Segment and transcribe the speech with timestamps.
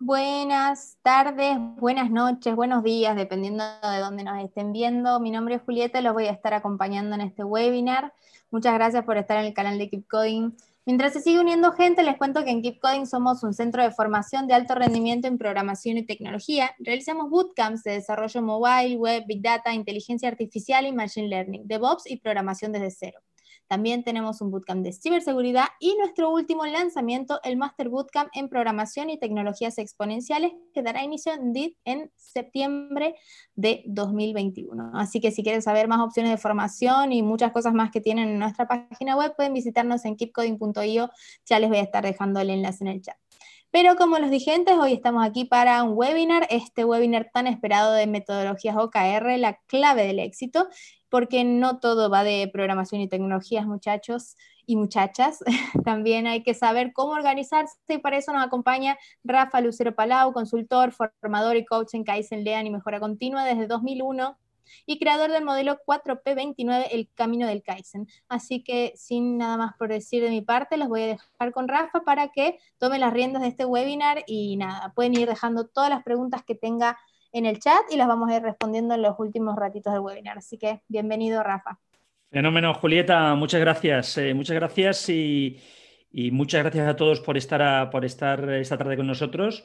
[0.00, 5.20] Buenas tardes, buenas noches, buenos días, dependiendo de dónde nos estén viendo.
[5.20, 8.14] Mi nombre es Julieta, los voy a estar acompañando en este webinar.
[8.50, 10.52] Muchas gracias por estar en el canal de Keep Coding.
[10.86, 13.90] Mientras se sigue uniendo gente, les cuento que en Keep Coding somos un centro de
[13.90, 16.70] formación de alto rendimiento en programación y tecnología.
[16.78, 22.16] Realizamos bootcamps de desarrollo mobile, web, big data, inteligencia artificial y machine learning, DevOps y
[22.16, 23.20] programación desde cero.
[23.68, 29.10] También tenemos un bootcamp de ciberseguridad y nuestro último lanzamiento, el Master Bootcamp en Programación
[29.10, 33.14] y Tecnologías Exponenciales, que dará inicio en DIT en septiembre
[33.54, 34.92] de 2021.
[34.94, 38.30] Así que si quieren saber más opciones de formación y muchas cosas más que tienen
[38.30, 41.10] en nuestra página web, pueden visitarnos en keepcoding.io.
[41.44, 43.16] Ya les voy a estar dejando el enlace en el chat.
[43.70, 47.92] Pero como los dije antes, hoy estamos aquí para un webinar, este webinar tan esperado
[47.92, 50.68] de metodologías OKR, la clave del éxito,
[51.08, 55.42] porque no todo va de programación y tecnologías, muchachos y muchachas.
[55.84, 60.92] También hay que saber cómo organizarse y para eso nos acompaña Rafa Lucero Palau, consultor,
[60.92, 64.38] formador y coach en Kaizen Lean y Mejora Continua desde 2001
[64.86, 68.06] y creador del modelo 4P29, El Camino del Kaizen.
[68.28, 71.68] Así que sin nada más por decir de mi parte, los voy a dejar con
[71.68, 75.90] Rafa para que tome las riendas de este webinar y nada, pueden ir dejando todas
[75.90, 76.98] las preguntas que tenga
[77.32, 80.38] en el chat y las vamos a ir respondiendo en los últimos ratitos del webinar.
[80.38, 81.78] Así que bienvenido, Rafa.
[82.30, 84.18] Fenómeno, Julieta, muchas gracias.
[84.18, 85.58] Eh, muchas gracias y,
[86.32, 89.64] muchas gracias a todos por estar, por estar esta tarde con nosotros,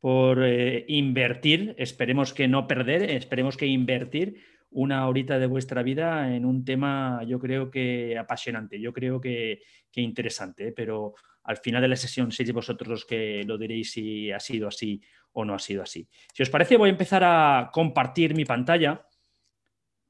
[0.00, 4.42] por eh, invertir, esperemos que no perder, esperemos que invertir
[4.72, 9.60] una horita de vuestra vida en un tema, yo creo que apasionante, yo creo que,
[9.94, 10.72] interesante, ¿eh?
[10.74, 11.14] pero
[11.44, 15.00] al final de la sesión sois vosotros los que lo diréis si ha sido así
[15.32, 16.08] o no ha sido así.
[16.32, 19.06] Si os parece, voy a empezar a compartir mi pantalla,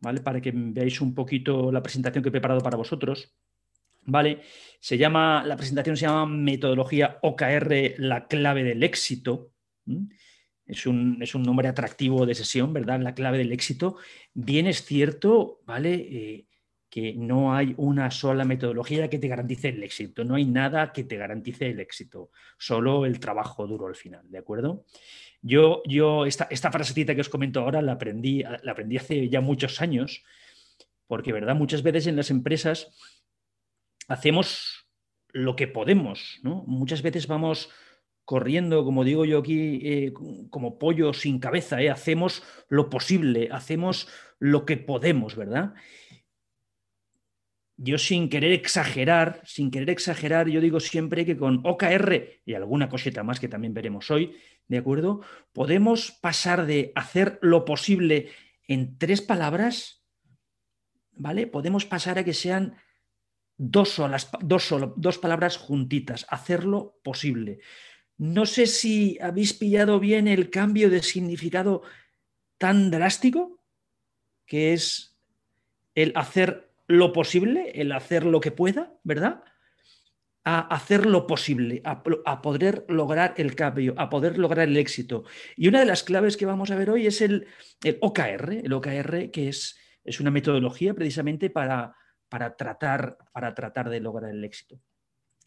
[0.00, 0.20] ¿vale?
[0.20, 3.34] Para que veáis un poquito la presentación que he preparado para vosotros.
[4.04, 4.40] ¿Vale?
[4.80, 9.52] Se llama, la presentación se llama Metodología OKR, la clave del éxito.
[10.66, 13.00] Es un, nombre atractivo de sesión, ¿verdad?
[13.00, 13.96] La clave del éxito.
[14.34, 15.94] Bien es cierto, ¿vale?
[15.94, 16.46] Eh,
[16.92, 21.04] que no hay una sola metodología que te garantice el éxito, no hay nada que
[21.04, 24.84] te garantice el éxito, solo el trabajo duro al final, ¿de acuerdo?
[25.40, 29.40] Yo, yo esta, esta frasecita que os comento ahora la aprendí, la aprendí hace ya
[29.40, 30.22] muchos años,
[31.06, 31.54] porque, ¿verdad?
[31.54, 32.94] Muchas veces en las empresas
[34.08, 34.86] hacemos
[35.30, 36.62] lo que podemos, ¿no?
[36.66, 37.70] Muchas veces vamos
[38.26, 40.12] corriendo, como digo yo aquí, eh,
[40.50, 41.88] como pollo sin cabeza, ¿eh?
[41.88, 45.72] hacemos lo posible, hacemos lo que podemos, ¿verdad?
[47.76, 52.88] Yo sin querer exagerar, sin querer exagerar, yo digo siempre que con OKR y alguna
[52.88, 54.36] cosita más que también veremos hoy,
[54.68, 55.22] ¿de acuerdo?
[55.52, 58.30] Podemos pasar de hacer lo posible
[58.68, 60.04] en tres palabras,
[61.12, 61.46] ¿vale?
[61.46, 62.76] Podemos pasar a que sean
[63.56, 67.60] dos, solas, dos, dos palabras juntitas, hacerlo posible.
[68.18, 71.82] No sé si habéis pillado bien el cambio de significado
[72.58, 73.60] tan drástico
[74.46, 75.18] que es
[75.94, 79.42] el hacer lo posible, el hacer lo que pueda, ¿verdad?
[80.44, 82.02] A hacer lo posible, a,
[82.42, 85.24] poder lograr el cambio, a poder lograr el éxito.
[85.56, 87.46] Y una de las claves que vamos a ver hoy es el,
[88.00, 91.96] OKR, el OKR que es, es una metodología precisamente para,
[92.28, 94.78] para, tratar, para tratar de lograr el éxito.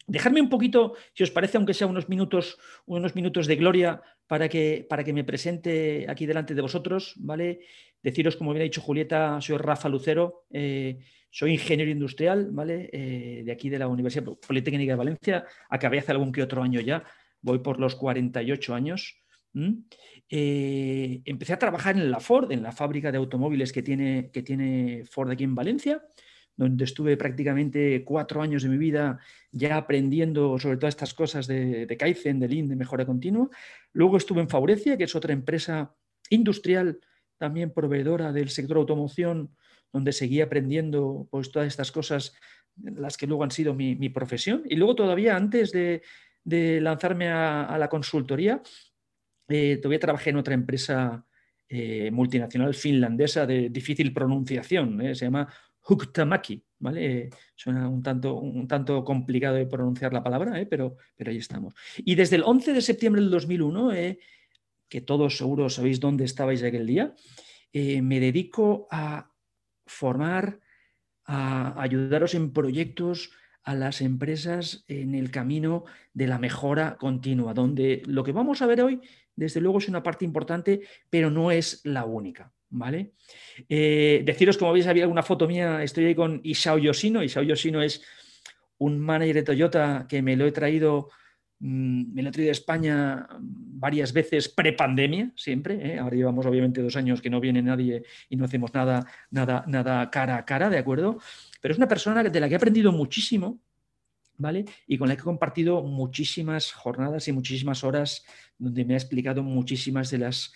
[0.08, 4.48] Dejadme un poquito, si os parece, aunque sea unos minutos, unos minutos de gloria para
[4.48, 7.60] que, para que me presente aquí delante de vosotros, ¿vale?
[8.02, 10.98] Deciros, como bien ha dicho Julieta, soy Rafa Lucero, eh,
[11.30, 12.88] soy ingeniero industrial, ¿vale?
[12.92, 15.44] Eh, de aquí de la Universidad Politécnica de Valencia.
[15.68, 17.04] Acabé hace algún que otro año ya.
[17.40, 19.22] Voy por los 48 años.
[20.28, 24.42] Eh, empecé a trabajar en la Ford, en la fábrica de automóviles que tiene, que
[24.42, 26.02] tiene Ford aquí en Valencia,
[26.56, 29.18] donde estuve prácticamente cuatro años de mi vida
[29.50, 33.48] ya aprendiendo sobre todas estas cosas de, de Kaizen, de Lean, de mejora continua.
[33.92, 35.94] Luego estuve en Faurecia, que es otra empresa
[36.30, 36.98] industrial,
[37.38, 39.54] también proveedora del sector automoción
[39.96, 42.34] donde seguí aprendiendo pues, todas estas cosas,
[42.82, 44.62] las que luego han sido mi, profesión.
[44.68, 46.02] Y luego todavía antes de,
[46.80, 48.62] lanzarme a, la consultoría,
[49.48, 51.24] eh, todavía trabajé en otra empresa
[51.68, 55.48] eh, multinacional finlandesa de difícil pronunciación, eh, se llama
[55.88, 57.30] Huktamaki, ¿vale?
[57.54, 61.74] suena un tanto, un tanto complicado de pronunciar la palabra, pero, pero ahí estamos.
[61.98, 63.90] Y desde el 11 de septiembre del 2001,
[64.88, 67.14] que todos seguro sabéis dónde estabais aquel día,
[67.72, 69.30] me dedico a
[69.86, 70.60] formar,
[71.24, 75.84] a ayudaros en proyectos a las empresas en el camino
[76.14, 79.00] de la mejora continua, donde lo que vamos a ver hoy,
[79.34, 82.52] desde luego, es una parte importante, pero no es la única.
[82.68, 83.12] ¿Vale?
[83.68, 87.22] Eh, deciros, como veis, había alguna foto mía, estoy ahí con Isao Yoshino.
[87.22, 88.02] Isao Yoshino es
[88.78, 91.10] un manager de Toyota que me lo he traído,
[91.58, 95.94] me lo he traído de España varias veces pre-pandemia, siempre.
[95.94, 95.98] ¿eh?
[95.98, 100.10] Ahora llevamos obviamente dos años que no viene nadie y no hacemos nada, nada, nada
[100.10, 101.18] cara a cara, ¿de acuerdo?
[101.60, 103.60] Pero es una persona de la que he aprendido muchísimo,
[104.36, 104.66] ¿vale?
[104.86, 108.24] Y con la que he compartido muchísimas jornadas y muchísimas horas
[108.58, 110.52] donde me ha explicado muchísimas de las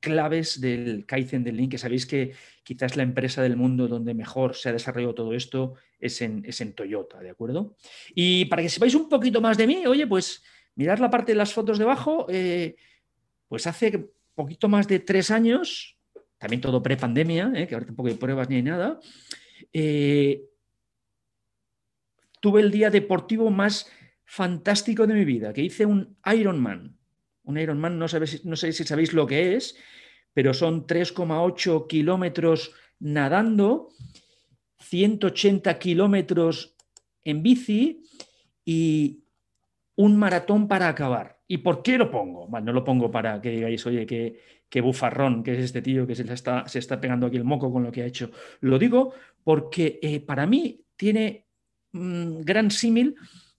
[0.00, 2.32] claves del Kaizen del Link, que sabéis que
[2.62, 6.60] quizás la empresa del mundo donde mejor se ha desarrollado todo esto es en, es
[6.60, 7.76] en Toyota, ¿de acuerdo?
[8.14, 10.42] Y para que sepáis un poquito más de mí, oye, pues
[10.74, 12.76] mirad la parte de las fotos debajo, eh,
[13.48, 15.98] pues hace poquito más de tres años,
[16.38, 18.98] también todo pre-pandemia, eh, que ahora tampoco hay pruebas ni hay nada,
[19.72, 20.42] eh,
[22.40, 23.90] tuve el día deportivo más
[24.24, 26.96] fantástico de mi vida, que hice un Ironman.
[27.44, 28.06] Un Ironman, no,
[28.44, 29.76] no sé si sabéis lo que es,
[30.32, 33.88] pero son 3,8 kilómetros nadando,
[34.78, 36.76] 180 kilómetros
[37.24, 38.02] en bici
[38.64, 39.24] y
[39.96, 41.40] un maratón para acabar.
[41.46, 42.46] ¿Y por qué lo pongo?
[42.46, 46.14] Bueno, no lo pongo para que digáis, oye, qué, bufarrón que es este tío que
[46.14, 48.30] se está, se está pegando aquí el moco con lo que ha hecho.
[48.60, 51.46] Lo digo porque eh, para mí tiene
[51.92, 53.16] un gran símil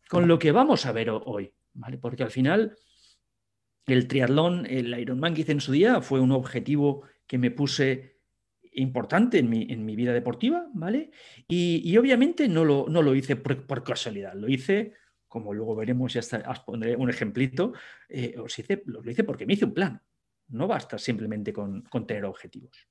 [0.07, 1.98] con lo que vamos a ver hoy, ¿vale?
[1.98, 2.75] Porque al final
[3.88, 8.12] el triatlón, el Ironman que hice en su día, fue un objetivo que me puse
[8.74, 11.12] importante en mi, en mi vida deportiva, ¿vale?
[11.48, 14.94] Y, obviamente no lo, no lo hice por, casualidad, lo hice,
[15.28, 17.74] como luego veremos, ya os pondré un ejemplito,
[18.10, 20.01] eh, os hice, lo hice porque me hice un plan.
[20.50, 22.88] No basta simplemente con, tener objetivos.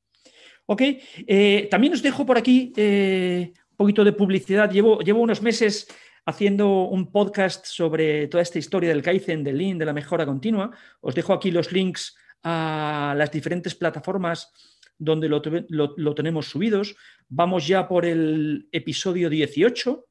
[0.67, 0.83] Ok,
[1.27, 4.71] eh, también os dejo por aquí eh, un poquito de publicidad.
[4.71, 5.89] Llevo, llevo unos meses
[6.27, 10.71] haciendo un podcast sobre toda esta historia del Kaizen, del Lean, de la mejora continua.
[11.01, 14.53] Os dejo aquí los links a las diferentes plataformas
[14.99, 16.95] donde lo, tenemos subidos.
[17.29, 20.07] Vamos ya por el episodio 18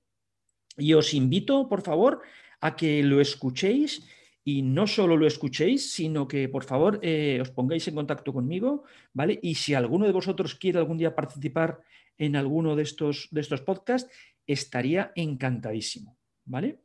[0.77, 2.21] y os invito, por favor,
[2.59, 4.07] a que lo escuchéis
[4.43, 8.83] y no solo lo escuchéis, sino que por favor eh, os pongáis en contacto conmigo,
[9.13, 9.39] ¿vale?
[9.43, 11.81] Y si alguno de vosotros quiere algún día participar
[12.17, 14.11] en alguno de estos, de estos podcasts,
[14.53, 16.79] estaría encantadísimo, ¿vale?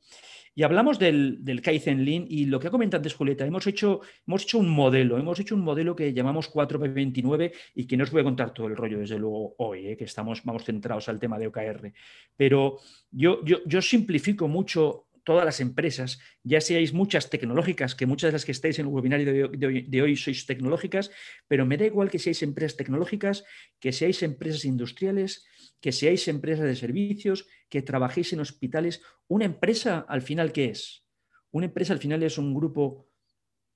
[0.56, 4.02] Y hablamos del, del, Kaizen Lean y lo que ha comentado antes Julieta, hemos hecho,
[4.25, 8.12] hemos hecho un modelo, hemos hecho un modelo que llamamos 4P29 y que no os
[8.12, 9.96] voy a contar todo el rollo desde luego hoy, ¿eh?
[9.96, 11.93] que estamos, vamos centrados al tema de OKR,
[12.37, 12.78] pero
[13.11, 18.32] yo, yo, yo simplifico mucho todas las empresas, ya seáis muchas tecnológicas, que muchas de
[18.32, 21.10] las que estáis en el webinario de hoy, sois tecnológicas,
[21.49, 23.44] pero me da igual que seáis empresas tecnológicas,
[23.81, 25.49] que seáis empresas industriales,
[25.84, 29.02] que seáis empresas de servicios, que trabajéis en hospitales.
[29.28, 31.04] Una empresa al final, ¿qué es?
[31.50, 33.10] Una empresa al final es un grupo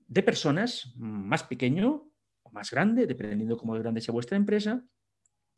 [0.06, 2.10] de personas más pequeño
[2.44, 4.82] o más grande, dependiendo cómo de grande sea vuestra empresa,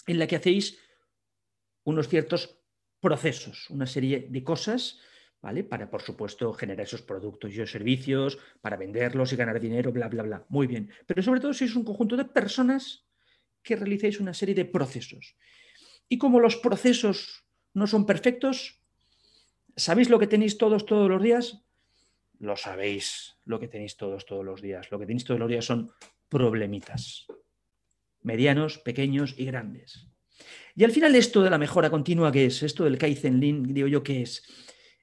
[0.08, 0.76] en la que hacéis
[1.84, 2.58] unos ciertos
[2.98, 4.98] procesos, una serie de cosas
[5.40, 5.62] ¿vale?
[5.62, 10.24] Para, por supuesto, generar esos productos y servicios, para venderlos y ganar dinero, bla, bla,
[10.24, 10.44] bla.
[10.48, 10.90] Muy bien.
[11.06, 13.06] Pero sobre todo sois un conjunto de personas
[13.62, 15.36] que realizáis una serie de procesos.
[16.10, 18.82] Y como los procesos no son perfectos,
[19.76, 21.62] ¿sabéis lo que tenéis todos todos los días?
[22.40, 24.90] Lo sabéis, lo que tenéis todos todos los días.
[24.90, 25.92] Lo que tenéis todos los días son
[26.28, 27.26] problemitas.
[28.22, 30.08] Medianos, pequeños y grandes.
[30.74, 32.64] Y al final esto de la mejora continua, ¿qué es?
[32.64, 34.42] Esto del Kaizen Lean, digo yo, ¿qué es?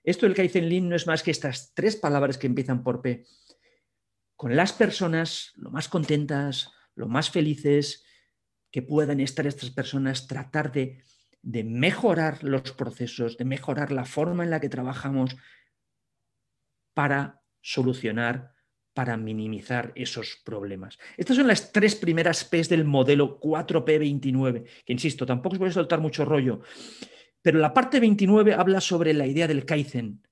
[0.04, 3.26] Esto del Kaizen Lean no es más que estas tres palabras que empiezan por P.
[4.36, 8.04] Con las personas lo más contentas, lo más felices
[8.72, 11.04] que puedan estar estas personas, tratar de,
[11.42, 15.36] de mejorar los procesos, de mejorar la forma en la que trabajamos
[16.94, 18.54] para solucionar,
[18.94, 20.98] para minimizar esos problemas.
[21.18, 25.74] Estas son las tres primeras P's del modelo 4P29, que insisto, tampoco os voy a
[25.74, 26.62] soltar mucho rollo.
[27.42, 30.24] Pero la parte 29 habla sobre la idea del Kaizen,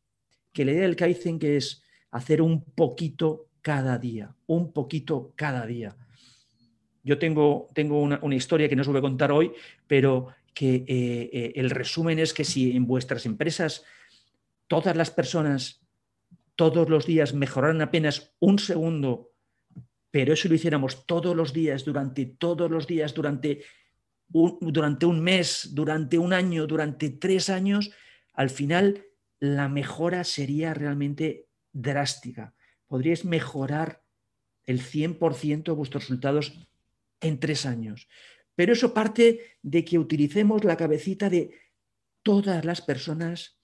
[0.52, 5.66] que la idea del Kaizen que es hacer un poquito cada día, un poquito cada
[5.66, 5.96] día.
[7.06, 9.54] Yo tengo, tengo una, historia que no os voy a contar hoy,
[9.86, 13.86] pero que eh, eh, el resumen es que si en vuestras empresas
[14.68, 15.86] todas las personas
[16.56, 19.34] todos los días mejoraran apenas un segundo,
[20.10, 23.64] pero eso lo hiciéramos todos los días, durante todos los días, durante
[24.28, 27.92] durante un mes, durante un año, durante tres años,
[28.34, 29.06] al final
[29.40, 32.56] la mejora sería realmente drástica.
[32.88, 34.02] Podríais mejorar
[34.66, 36.68] el 100% de vuestros resultados
[37.22, 38.08] en tres años.
[38.56, 41.52] Pero eso parte de que utilicemos la cabecita de
[42.24, 43.60] todas las personas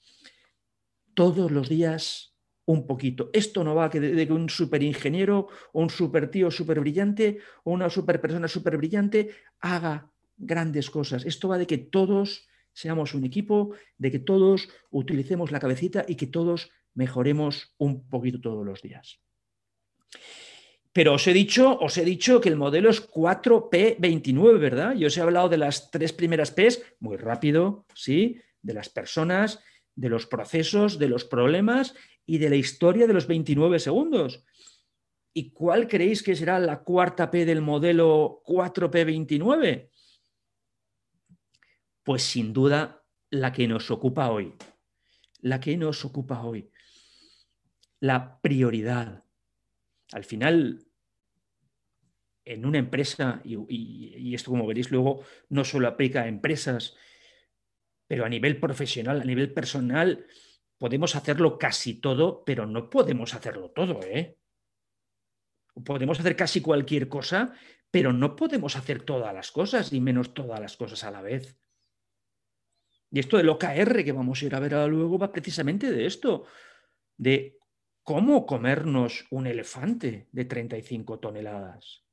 [1.14, 3.30] todos los días un poquito.
[3.34, 7.90] Esto no va de que un superingeniero o un super tío super brillante o una
[7.90, 11.26] super persona super brillante haga grandes cosas.
[11.26, 16.16] Esto va de que todos seamos un equipo, de que todos utilicemos la cabecita y
[16.16, 19.20] que todos mejoremos un poquito todos los días.
[20.94, 24.94] Pero os he dicho, os he dicho que el modelo es 4P29, ¿verdad?
[24.96, 28.42] Yo os he hablado de las tres primeras Ps, muy rápido, ¿sí?
[28.62, 29.64] De las personas,
[29.96, 31.96] de los procesos, de los problemas
[32.26, 34.44] y de la historia de los 29 segundos.
[35.34, 39.90] ¿Y cuál creéis que será la cuarta P del modelo 4P29?
[42.04, 44.54] Pues sin duda la que nos ocupa hoy.
[45.40, 46.70] La que nos ocupa hoy.
[48.02, 49.24] La prioridad
[50.12, 50.86] al final,
[52.46, 56.96] en una empresa, y, esto como veréis luego, no solo aplica a empresas,
[58.08, 60.26] pero a nivel profesional, a nivel personal,
[60.78, 64.38] podemos hacerlo casi todo, pero no podemos hacerlo todo, ¿eh?
[65.86, 67.54] Podemos hacer casi cualquier cosa,
[67.90, 71.58] pero no podemos hacer todas las cosas, y menos todas las cosas a la vez.
[73.12, 76.06] Y esto del OKR que vamos a ir a ver ahora luego va precisamente de
[76.06, 76.46] esto,
[77.18, 77.61] de
[78.04, 82.04] ¿Cómo comernos un elefante de 35 toneladas?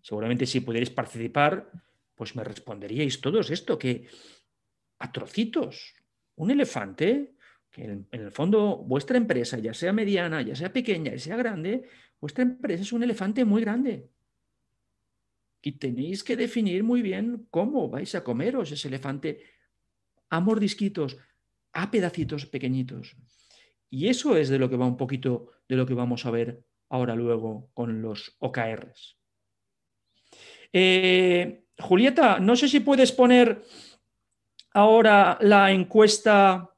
[0.00, 1.72] Seguramente si pudierais participar,
[2.14, 4.06] pues me responderíais todos esto, que
[4.98, 5.94] a trocitos,
[6.36, 7.34] un elefante,
[7.70, 11.88] que en, el fondo vuestra empresa, ya sea mediana, ya sea pequeña, ya sea grande,
[12.20, 14.08] vuestra empresa es un elefante muy grande.
[15.62, 19.42] Y tenéis que definir muy bien cómo vais a comeros ese elefante
[20.28, 21.16] a mordisquitos,
[21.72, 23.16] a pedacitos pequeñitos.
[23.94, 26.64] Y eso es de lo que va un poquito de lo que vamos a ver
[26.88, 29.16] ahora luego con los OKRs.
[30.72, 33.62] Eh, Julieta, no sé si puedes poner
[34.72, 36.74] ahora la encuesta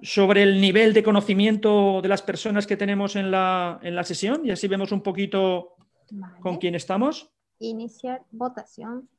[0.00, 4.66] sobre el nivel de conocimiento de las personas que tenemos en la, sesión y así
[4.66, 5.76] vemos un poquito
[6.40, 7.30] con quién estamos.
[7.58, 9.10] Iniciar votación.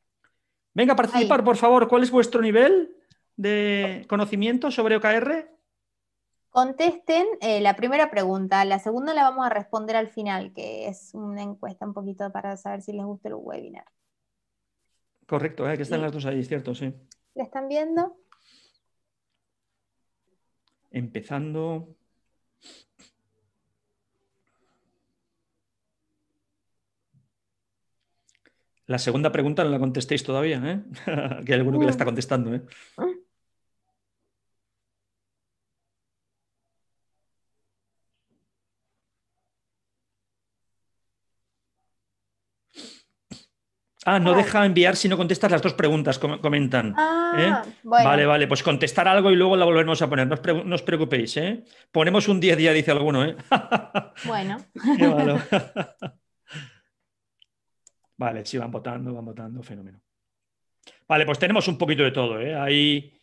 [0.74, 1.88] Venga a participar, por favor.
[1.88, 2.96] ¿Cuál es vuestro nivel
[3.36, 5.59] de conocimiento sobre OKR?
[6.50, 11.14] Contesten eh, la primera pregunta, la segunda la vamos a responder al final, que es
[11.14, 13.86] una encuesta un poquito para saber si les gusta el webinar.
[15.28, 16.92] Correcto, eh, que están las dos ahí, cierto, sí.
[17.36, 18.18] ¿La están viendo?
[20.90, 21.96] Empezando.
[28.88, 30.84] La segunda pregunta no la contestéis todavía, ¿eh?
[31.46, 32.56] que hay alguno que la está contestando.
[32.56, 32.64] ¿eh?
[44.06, 46.94] Ah, no deja enviar si no contestas las dos preguntas, comentan.
[46.98, 47.74] Ah, ¿eh?
[47.84, 50.26] Vale, vale, pues contestar algo y luego la volvemos a poner.
[50.26, 51.66] No os, preocupéis, ¿eh?
[51.92, 53.36] Ponemos un 10 día, dice alguno, ¿eh?
[54.26, 54.58] bueno.
[58.18, 60.00] vale, sí, van votando, van votando, fenómeno.
[61.06, 62.56] Vale, pues tenemos un poquito de todo, ¿eh?
[62.56, 63.20] Hay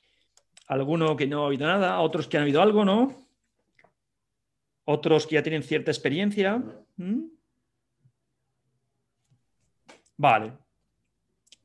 [0.69, 3.15] alguno que no ha oído nada, otros que han oído algo, ¿no?
[4.85, 6.63] Otros que ya tienen cierta experiencia.
[10.19, 10.53] Vale,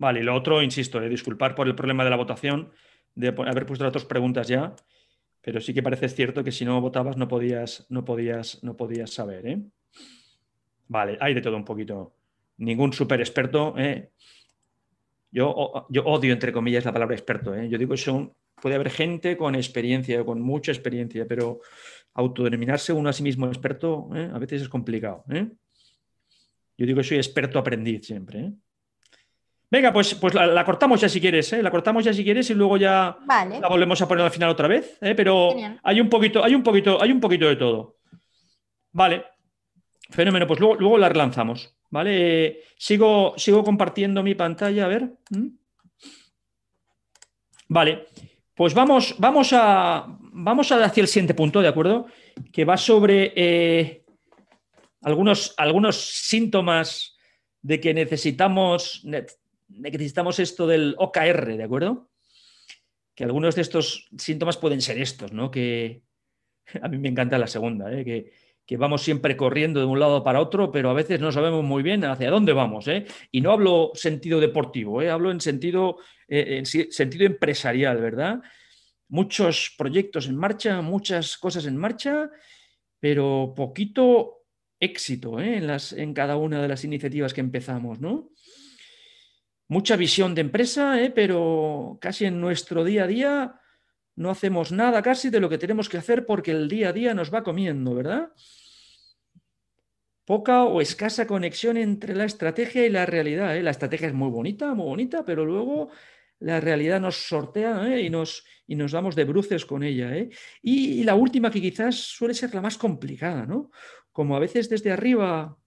[0.02, 2.72] Vale, y lo otro, insisto, eh, disculpar por el problema de la votación,
[3.14, 4.76] de haber puesto las dos preguntas ya,
[5.42, 9.12] pero sí que parece cierto que si no votabas no podías, no podías, no podías
[9.12, 9.46] saber.
[9.46, 9.62] ¿eh?
[10.88, 12.16] Vale, hay de todo un poquito.
[12.58, 13.76] Ningún súper experto.
[13.78, 14.10] ¿eh?
[15.30, 17.54] Yo, yo, odio, entre comillas, la palabra experto.
[17.54, 17.70] ¿eh?
[17.70, 18.30] Yo digo que
[18.60, 21.60] puede haber gente con experiencia, con mucha experiencia, pero
[22.16, 24.32] autodenominarse uno a sí mismo experto ¿eh?
[24.34, 25.24] a veces es complicado.
[25.28, 28.52] Yo digo que soy experto aprendiz siempre.
[29.72, 31.64] Venga, pues, pues la, cortamos ya si quieres, ¿eh?
[31.64, 34.68] La cortamos ya si quieres y luego ya la volvemos a poner al final otra
[34.68, 35.16] vez, ¿eh?
[35.16, 37.96] Pero hay un poquito, hay un poquito, hay un poquito de todo.
[38.92, 39.24] Vale.
[40.10, 41.74] Fenómeno, pues luego, luego la relanzamos.
[41.90, 42.64] ¿Vale?
[42.78, 45.10] sigo, sigo compartiendo mi pantalla, a ver.
[45.30, 45.48] ¿Mm?
[47.70, 48.08] Vale.
[48.54, 50.06] Pues vamos, vamos a.
[50.34, 52.08] Vamos a hacia el siguiente punto, ¿de acuerdo?
[52.52, 54.06] Que va sobre eh,
[55.02, 57.16] algunos, algunos síntomas
[57.62, 59.04] de que necesitamos,
[59.78, 62.10] necesitamos esto del OKR, ¿de acuerdo?
[63.16, 65.52] Que algunos de estos síntomas pueden ser estos, ¿no?
[65.52, 66.04] Que
[66.82, 68.04] a mí me encanta la segunda, ¿eh?
[68.06, 68.32] que,
[68.78, 72.06] vamos siempre corriendo de un lado para otro, pero a veces no sabemos muy bien
[72.06, 72.88] hacia dónde vamos.
[72.88, 73.06] ¿eh?
[73.30, 75.10] Y no hablo sentido deportivo, ¿eh?
[75.10, 75.98] hablo en sentido,
[76.30, 78.40] eh, en sentido empresarial, ¿verdad?
[79.10, 82.30] Muchos proyectos en marcha, muchas cosas en marcha,
[83.02, 84.46] pero poquito
[84.80, 88.30] éxito en, las, en cada una de las iniciativas que empezamos, ¿no?
[89.72, 91.12] Mucha visión de empresa, ¿eh?
[91.16, 93.62] pero casi en nuestro día a día
[94.18, 97.14] no hacemos nada casi de lo que tenemos que hacer porque el día a día
[97.14, 98.34] nos va comiendo, ¿verdad?
[100.26, 103.56] Poca o escasa conexión entre la estrategia y la realidad.
[103.56, 103.64] ¿eh?
[103.64, 105.90] La estrategia es muy bonita, muy bonita, pero luego
[106.40, 108.02] la realidad nos sortea ¿eh?
[108.02, 110.12] y, nos, y, nos, damos de bruces con ella.
[110.62, 113.72] Y, la última que quizás suele ser la más complicada, ¿no?
[114.12, 115.61] Como a veces desde arriba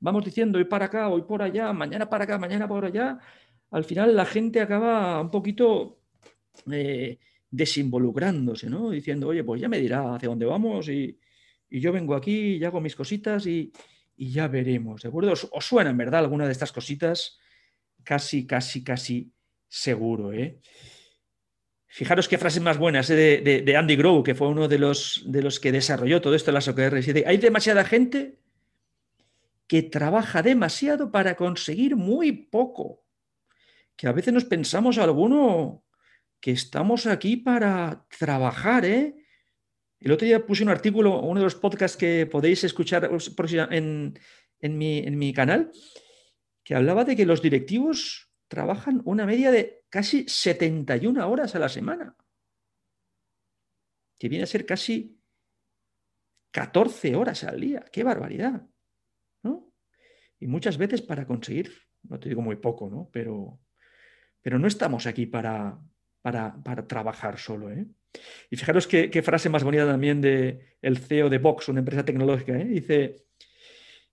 [0.00, 3.18] vamos diciendo hoy para acá, hoy por allá, mañana para acá, mañana por allá,
[3.70, 6.00] al final la gente acaba un poquito
[6.72, 7.18] eh,
[7.50, 8.90] desinvolucrándose, ¿no?
[8.90, 11.18] Diciendo, oye, pues ya me dirá hacia dónde vamos y,
[11.72, 13.72] yo vengo aquí y hago mis cositas y,
[14.16, 15.32] ya veremos, ¿de acuerdo?
[15.32, 17.38] ¿Os, ¿Os, suena, en verdad, alguna de estas cositas?
[18.02, 19.32] Casi, casi, casi
[19.68, 20.32] seguro.
[20.32, 20.58] ¿eh?
[21.86, 23.62] Fijaros qué frases más buenas ¿eh?
[23.64, 26.54] de, Andy Grove, que fue uno de los, de los que desarrolló todo esto en
[26.54, 27.08] las OKRs.
[27.24, 28.40] hay demasiada gente
[29.70, 33.04] que trabaja demasiado para conseguir muy poco.
[33.94, 35.84] Que a veces nos pensamos alguno
[36.40, 39.14] que estamos aquí para trabajar, ¿eh?
[40.00, 43.08] El otro día puse un artículo, uno de los podcasts que podéis escuchar
[43.70, 44.18] en,
[44.58, 45.70] en, mi, en mi canal,
[46.64, 51.68] que hablaba de que los directivos trabajan una media de casi 71 horas a la
[51.68, 52.16] semana,
[54.18, 55.16] que viene a ser casi
[56.50, 57.84] 14 horas al día.
[57.92, 58.66] ¡Qué barbaridad!
[60.40, 63.10] Y muchas veces para conseguir, no te digo muy poco, ¿no?
[63.12, 63.60] Pero,
[64.40, 65.78] pero no estamos aquí para,
[66.22, 67.70] para, trabajar solo.
[67.70, 67.86] ¿eh?
[68.50, 72.58] Y fijaros qué, frase más bonita también del el CEO de Vox, una empresa tecnológica.
[72.58, 72.64] ¿eh?
[72.64, 73.26] Dice,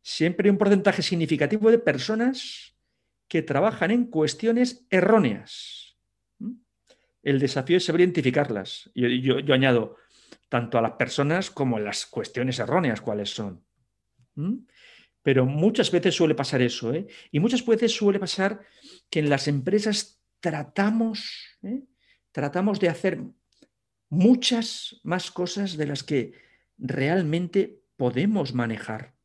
[0.02, 2.76] siempre hay un porcentaje significativo de personas
[3.28, 5.98] que trabajan en cuestiones erróneas.
[6.40, 6.54] ¿Mm?
[7.24, 8.90] El desafío es saber identificarlas.
[8.96, 9.98] Yo, yo, añado
[10.50, 13.64] tanto a las personas como a las cuestiones erróneas cuáles son.
[14.36, 14.60] ¿Mm?
[15.28, 16.94] Pero muchas veces suele pasar eso.
[16.94, 17.06] ¿eh?
[17.34, 18.62] Y muchas veces suele pasar
[19.10, 21.84] que en las empresas tratamos, ¿eh?
[22.32, 23.22] tratamos de hacer
[24.08, 26.32] muchas más cosas de las que
[26.78, 29.16] realmente podemos manejar.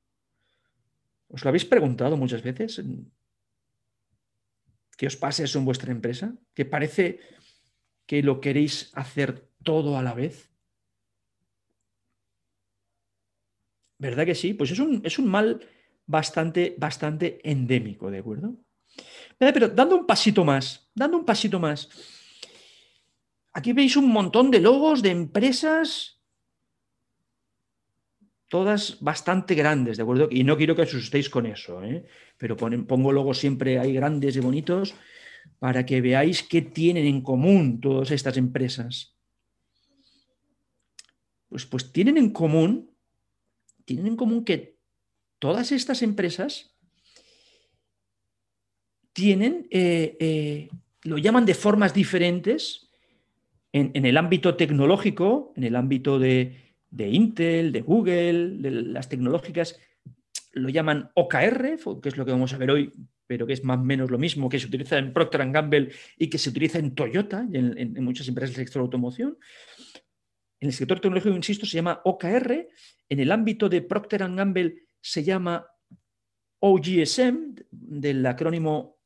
[1.29, 2.83] ¿Os lo habéis preguntado muchas veces?
[4.99, 6.35] que os pase eso en vuestra empresa?
[6.53, 7.21] ¿Que parece
[8.07, 10.51] que lo queréis hacer todo a la vez?
[13.99, 14.53] ¿Verdad que sí?
[14.53, 15.65] Pues es un, es un mal
[16.07, 18.57] bastante, bastante endémico, ¿de acuerdo?
[19.39, 21.89] Pero dando un pasito más, dando un pasito más.
[23.53, 26.23] Aquí veis un montón de logos de empresas
[28.53, 30.29] todas bastante grandes, ¿de acuerdo?
[30.31, 32.05] Y no quiero que asustéis con eso, ¿eh?
[32.37, 34.95] pero pongo luego siempre ahí grandes y bonitos
[35.59, 39.17] para que veáis qué tienen en común todas estas empresas.
[41.49, 42.95] Pues, pues tienen en común,
[43.87, 44.72] tienen en común que
[45.43, 46.73] todas estas empresas
[49.13, 50.69] tienen, eh, eh,
[51.03, 52.89] lo llaman de formas diferentes
[53.73, 59.81] en el ámbito tecnológico, en el ámbito de, de Intel, de Google, de las tecnológicas,
[60.53, 62.93] lo llaman OKR, que es lo que vamos a ver hoy,
[63.27, 66.29] pero que es más o menos lo mismo que se utiliza en Procter Gamble y
[66.29, 69.39] que se utiliza en Toyota y en, muchas empresas del sector de automoción.
[70.61, 72.69] En el sector tecnológico, insisto, se llama OKR.
[73.09, 75.67] En el ámbito de Procter Gamble se llama
[76.61, 78.99] OGSM, del acrónimo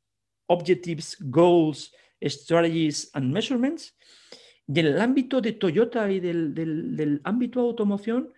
[0.46, 3.96] Objectives, Goals, Strategies and Measurements.
[4.68, 8.32] Y en el ámbito de Toyota y del, ámbito de automoción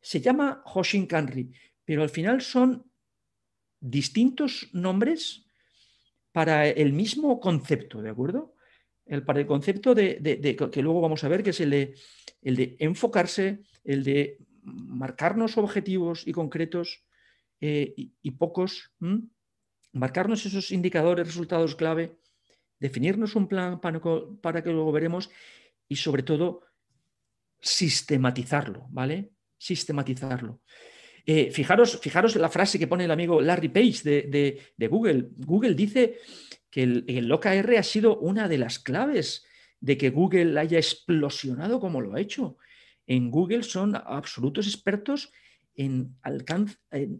[0.00, 1.52] se llama Hoshin Kanri,
[1.84, 2.90] pero al final son
[3.80, 5.44] distintos nombres
[6.32, 8.54] para el mismo concepto, ¿de acuerdo?
[9.04, 11.94] El, para el concepto de, que luego vamos a ver, que es el de,
[12.42, 17.04] el de enfocarse, el de marcarnos objetivos y concretos
[17.60, 18.92] eh, y, pocos,
[19.92, 22.18] marcarnos esos indicadores, resultados clave,
[22.78, 25.30] definirnos un plan para, que luego veremos
[25.88, 26.62] y sobre todo
[27.60, 29.30] sistematizarlo, ¿vale?
[29.56, 30.60] Sistematizarlo.
[31.24, 35.30] Eh, fijaros, fijaros la frase que pone el amigo Larry Page de, Google.
[35.38, 36.18] Google dice
[36.70, 39.44] que el, el, OKR ha sido una de las claves
[39.80, 42.58] de que Google haya explosionado como lo ha hecho.
[43.06, 45.32] En Google son absolutos expertos
[45.74, 46.16] en,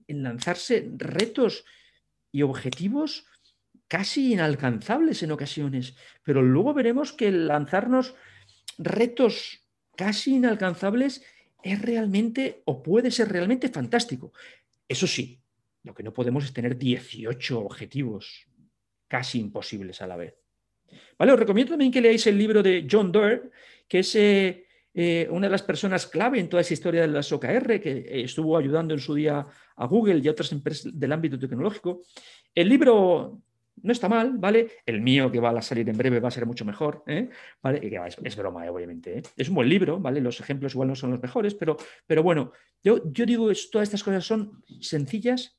[0.09, 1.65] lanzarse retos
[2.33, 3.27] y objetivos
[3.89, 8.15] casi inalcanzables en ocasiones, pero luego veremos que lanzarnos
[8.79, 9.61] retos
[9.97, 11.23] casi inalcanzables
[11.63, 14.33] es realmente o puede ser realmente fantástico.
[14.89, 15.41] Eso sí,
[15.83, 18.49] lo que no podemos es tener 18 objetivos
[19.09, 20.35] casi imposibles a la vez.
[21.19, 23.51] Vale, os recomiendo también que leáis el libro de John Doerr,
[23.89, 24.66] que es eh,
[24.99, 28.23] eh, una de las personas clave en toda esa historia de las OKR, que eh,
[28.23, 32.01] estuvo ayudando en su día a Google y a otras empresas del ámbito tecnológico.
[32.55, 33.43] El libro
[33.83, 34.71] no está mal, ¿vale?
[34.87, 37.29] El mío, que va a salir en breve, va a ser mucho mejor, ¿eh?
[37.63, 37.81] ¿vale?
[38.25, 38.71] es, broma, ¿eh?
[38.71, 39.23] obviamente.
[39.37, 40.19] Es un buen libro, ¿vale?
[40.23, 43.89] Los ejemplos igual no son los mejores, pero, pero bueno, yo, yo digo, es, todas
[43.89, 45.59] estas cosas son sencillas,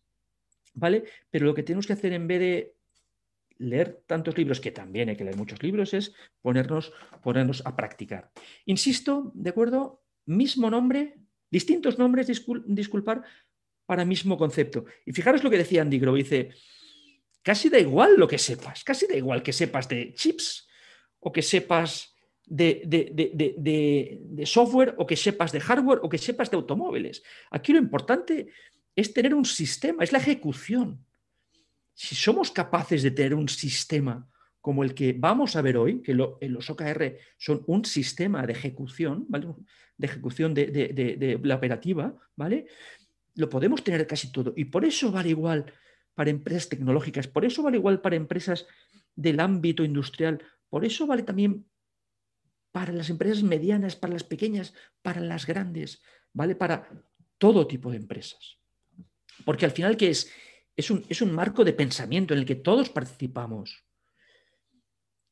[0.74, 1.04] ¿vale?
[1.30, 2.77] Pero lo que tenemos que hacer en vez de
[3.60, 6.94] leer tantos libros, que también hay que leer muchos libros, es ponernos,
[7.24, 8.32] ponernos a practicar.
[8.66, 10.04] Insisto, ¿de acuerdo?
[10.26, 11.16] Mismo nombre,
[11.50, 12.28] distintos nombres,
[12.66, 13.24] disculpar,
[13.88, 14.86] para mismo concepto.
[15.06, 16.50] Y fijaros lo que decía Andy Grove, dice,
[17.42, 20.68] casi da igual lo que sepas, casi da igual que sepas de chips
[21.20, 22.14] o que sepas
[22.46, 27.24] de, de, software o que sepas de hardware o que sepas de automóviles.
[27.50, 28.52] Aquí lo importante
[28.94, 31.07] es tener un sistema, es la ejecución.
[32.00, 34.30] Si somos capaces de tener un sistema
[34.62, 38.54] como el que vamos a ver hoy, que en los OKR son un sistema de
[38.54, 39.48] ejecución, ¿vale?
[39.98, 42.68] de ejecución de, la operativa, ¿vale?
[43.34, 44.54] Lo podemos tener casi todo.
[44.56, 45.74] Y por eso vale igual
[46.14, 48.68] para empresas tecnológicas, por eso vale igual para empresas
[49.16, 51.66] del ámbito industrial, por eso vale también
[52.72, 56.88] para las empresas medianas, para las pequeñas, para las grandes, vale para
[57.40, 58.60] todo tipo de empresas.
[59.46, 60.32] Porque al final, ¿qué es?
[60.78, 63.84] Es un, es un marco de pensamiento en el que todos participamos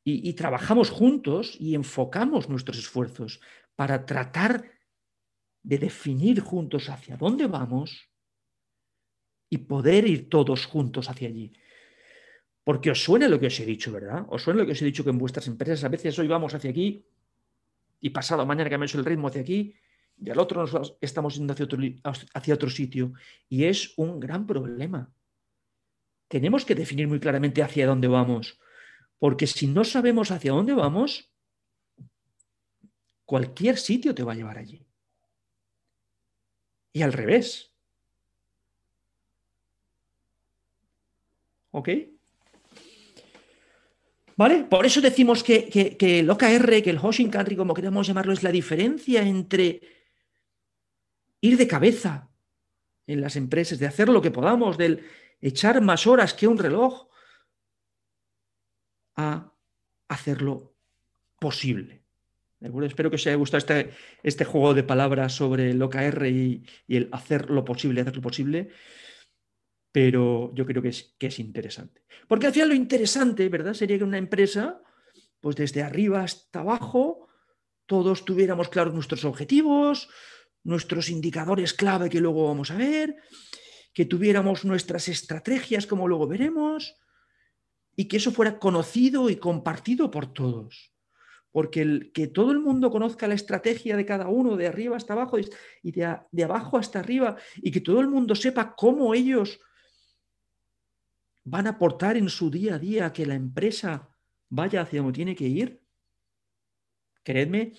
[0.08, 3.40] y, trabajamos juntos y enfocamos nuestros esfuerzos
[3.74, 4.70] para tratar
[5.64, 8.08] de definir juntos hacia dónde vamos
[9.50, 11.52] y poder ir todos juntos hacia allí.
[12.62, 14.24] Porque os suena lo que os he dicho, ¿verdad?
[14.28, 16.54] Os suena lo que os he dicho que en vuestras empresas a veces hoy vamos
[16.54, 17.04] hacia aquí
[18.00, 19.74] y pasado mañana cambiamos el ritmo hacia aquí
[20.18, 21.80] y al otro nos estamos yendo hacia otro,
[22.32, 23.12] hacia otro sitio.
[23.48, 25.12] Y es un gran problema.
[26.28, 28.58] Tenemos que definir muy claramente hacia dónde vamos.
[29.18, 31.30] Porque si no sabemos hacia dónde vamos,
[33.24, 34.86] cualquier sitio te va a llevar allí.
[36.92, 37.72] Y al revés.
[41.70, 41.88] ¿Ok?
[44.36, 44.64] ¿Vale?
[44.64, 48.52] Por eso decimos que, el OKR, que el Hoshin Country, como queramos llamarlo, es la
[48.52, 49.80] diferencia entre
[51.40, 52.28] ir de cabeza
[53.06, 55.02] en las empresas, de hacer lo que podamos, del
[55.40, 57.06] echar más horas que un reloj,
[59.16, 59.52] a
[60.08, 60.76] hacerlo
[61.40, 62.04] posible.
[62.60, 63.90] Espero que os haya gustado este,
[64.22, 68.70] este, juego de palabras sobre el OKR y, el hacer lo posible, hacer lo posible,
[69.92, 72.02] pero yo creo que es, que es interesante.
[72.28, 73.74] Porque al final lo interesante, ¿verdad?
[73.74, 74.82] Sería que una empresa,
[75.40, 77.28] pues desde arriba hasta abajo,
[77.84, 80.08] todos tuviéramos claros nuestros objetivos,
[80.64, 83.16] nuestros indicadores clave que luego vamos a ver,
[83.96, 86.96] que tuviéramos nuestras estrategias como luego veremos,
[87.96, 90.92] y que eso fuera conocido y compartido por todos
[91.56, 95.14] porque el, que todo el mundo conozca la estrategia de cada uno, de arriba hasta
[95.14, 99.58] abajo y de, abajo hasta arriba, y que todo el mundo sepa cómo ellos
[101.44, 104.14] van a aportar en su día a día que la empresa
[104.50, 105.82] vaya hacia donde tiene que ir,
[107.22, 107.72] creedme,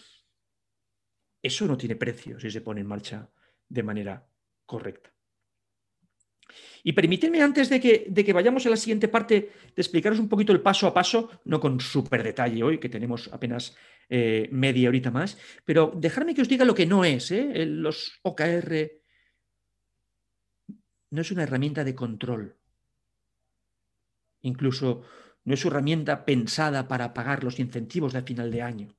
[1.44, 3.30] eso no tiene precio si se pone en marcha
[3.70, 4.28] de manera
[4.66, 5.17] correcta.
[6.84, 10.30] Y permíteme, antes de que, de que, vayamos a la siguiente parte, de explicaros un
[10.30, 13.76] poquito el paso a paso, no con súper detalle hoy, que tenemos apenas
[14.10, 17.32] eh, media horita más, pero dejarme que os diga lo que no es.
[17.32, 17.66] ¿eh?
[17.66, 18.92] Los OKR
[21.10, 22.56] no es una herramienta de control.
[24.42, 25.04] Incluso
[25.44, 28.98] no es una herramienta pensada para pagar los incentivos de final de año.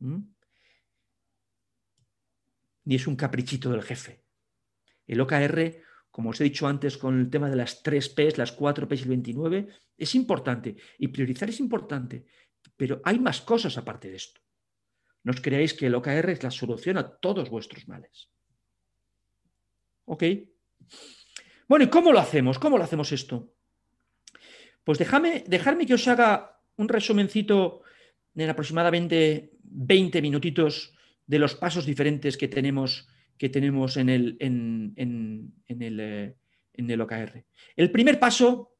[0.00, 0.20] ¿Mm?
[2.84, 4.22] Ni es un caprichito del jefe.
[5.06, 5.83] El OKR
[6.14, 9.00] como os he dicho antes con el tema de las 3 Ps, las 4 Ps
[9.00, 9.66] y el 29,
[9.98, 12.24] es importante y priorizar es importante,
[12.76, 14.40] pero hay más cosas aparte de esto.
[15.24, 18.30] No os creáis que el OKR es la solución a todos vuestros males.
[20.04, 20.22] ¿Ok?
[21.66, 22.60] Bueno, ¿y cómo lo hacemos?
[22.60, 23.52] ¿Cómo lo hacemos esto?
[24.84, 25.42] Pues dejadme
[25.84, 27.82] que os haga un resumencito
[28.36, 30.94] en aproximadamente 20 minutitos
[31.26, 36.36] de los pasos diferentes que tenemos que tenemos en el, en, el, eh,
[36.72, 37.44] en el OKR.
[37.76, 38.76] El primer paso,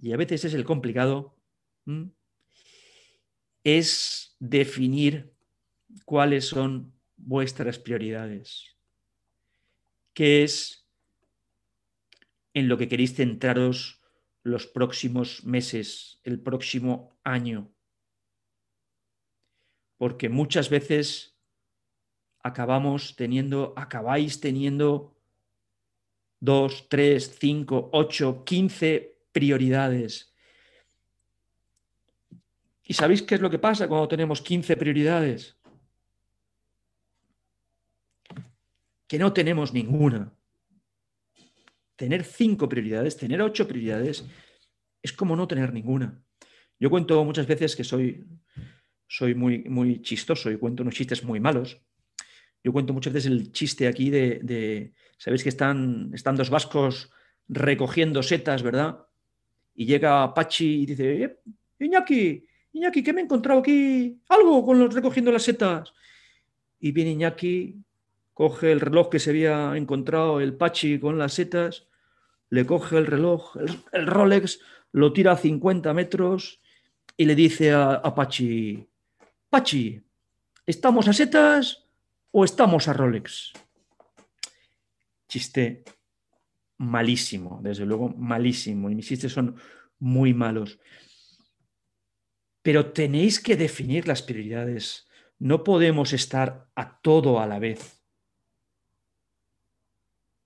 [0.00, 1.36] y a veces es el complicado,
[3.64, 5.32] es definir
[6.04, 8.76] cuáles son vuestras prioridades.
[10.12, 10.86] ¿Qué es
[12.54, 14.00] en lo que queréis centraros
[14.42, 17.72] los próximos meses, el próximo año?
[19.96, 21.37] Porque muchas veces
[22.48, 25.14] acabamos teniendo, acabáis teniendo
[26.40, 30.34] dos, tres, cinco, ocho, quince prioridades.
[32.82, 35.58] ¿Y sabéis qué es lo que pasa cuando tenemos 15 prioridades?
[39.06, 40.32] Que no tenemos ninguna.
[41.96, 44.24] Tener cinco prioridades, tener ocho prioridades,
[45.02, 46.22] es como no tener ninguna.
[46.80, 48.24] Yo cuento muchas veces que soy,
[49.06, 51.80] soy muy, muy chistoso y cuento unos chistes muy malos.
[52.62, 57.10] Yo cuento muchas veces el chiste aquí de, sabéis que están, están dos vascos
[57.48, 59.08] recogiendo setas, ¿verdad?
[59.78, 61.38] y llega Pachi y dice, eh,
[61.78, 64.20] Iñaki, Iñaki, ¿qué me he encontrado aquí?
[64.28, 65.94] Algo con los recogiendo las setas.
[66.80, 67.76] Y viene Iñaki,
[68.34, 71.86] coge el reloj que se había encontrado el Pachi con las setas,
[72.50, 73.56] le coge el reloj,
[73.92, 74.58] el, Rolex,
[74.90, 76.60] lo tira a 50 metros
[77.16, 78.84] y le dice a, a Pachi,
[79.48, 80.02] Pachi,
[80.66, 81.87] ¿estamos a setas
[82.30, 83.52] o estamos a Rolex?
[85.28, 85.84] Chiste
[86.78, 89.56] malísimo, desde luego malísimo, y mis chistes son
[89.98, 90.78] muy malos.
[92.62, 95.08] Pero tenéis que definir las prioridades.
[95.38, 98.02] No podemos estar a todo a la vez.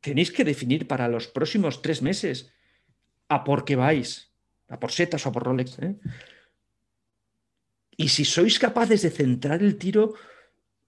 [0.01, 2.53] Tenéis que definir para los próximos tres meses
[3.29, 4.35] a por qué vais,
[4.69, 5.79] a por setas o a por Rolex.
[5.79, 5.97] ¿eh?
[7.97, 10.15] Y si sois capaces de centrar el tiro,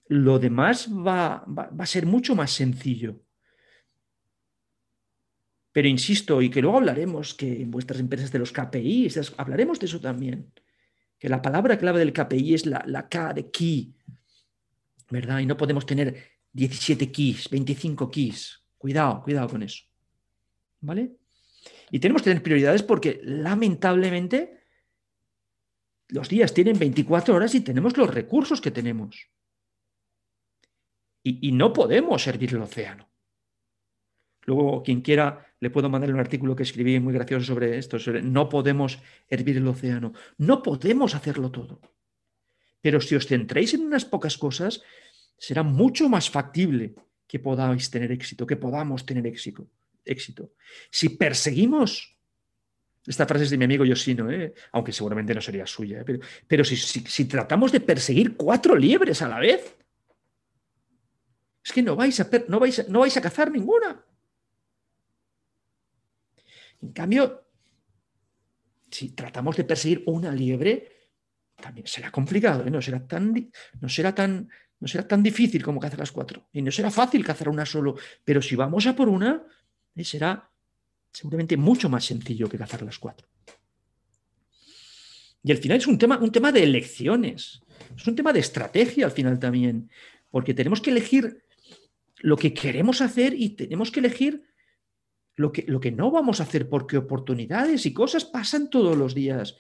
[0.06, 3.20] lo demás va, va a ser mucho más sencillo.
[5.74, 9.86] Pero insisto, y que luego hablaremos que en vuestras empresas de los KPI, hablaremos de
[9.86, 10.52] eso también,
[11.18, 13.92] que la palabra clave del KPI es la, la K de key,
[15.10, 15.40] ¿verdad?
[15.40, 16.16] Y no podemos tener
[16.52, 18.62] 17 keys, 25 keys.
[18.78, 19.82] Cuidado, cuidado con eso.
[20.80, 21.16] ¿Vale?
[21.90, 24.60] Y tenemos que tener prioridades porque lamentablemente
[26.08, 29.28] los días tienen 24 horas y tenemos los recursos que tenemos.
[31.26, 33.08] Y, no podemos servir el océano.
[34.42, 38.20] Luego, quien quiera, le puedo mandar un artículo que escribí muy gracioso sobre esto, sobre
[38.20, 40.12] no podemos hervir el océano.
[40.37, 41.80] No podemos hacerlo todo.
[42.82, 44.82] Pero si os centréis en unas pocas cosas,
[45.38, 46.94] será mucho más factible
[47.26, 49.66] que podáis tener éxito, que podamos tener éxito.
[50.04, 50.52] éxito.
[50.90, 52.18] Si perseguimos,
[53.06, 54.52] esta frase es de mi amigo Yosino, ¿eh?
[54.72, 56.20] aunque seguramente no sería suya, ¿eh?
[56.46, 59.74] pero, si, si tratamos de perseguir cuatro liebres a la vez,
[61.64, 64.05] es que no vais a, no vais, no vais a cazar ninguna.
[66.83, 67.46] En cambio,
[68.90, 70.92] si tratamos de perseguir una liebre,
[71.57, 72.70] también será complicado, ¿eh?
[72.70, 73.50] no, será tan,
[73.81, 76.48] no, será tan, no será tan difícil como cazar las cuatro.
[76.53, 79.42] Y no será fácil cazar una solo, pero si vamos a por una,
[79.94, 80.50] eh, será
[81.11, 83.27] seguramente mucho más sencillo que cazar las cuatro.
[85.42, 87.62] Y al final es un tema, un tema de elecciones,
[87.96, 89.90] es un tema de estrategia al final también,
[90.31, 91.43] porque tenemos que elegir
[92.24, 94.44] lo que queremos hacer y tenemos que elegir
[95.37, 99.14] lo que, lo que no vamos a hacer, porque oportunidades y cosas pasan todos los
[99.14, 99.58] días.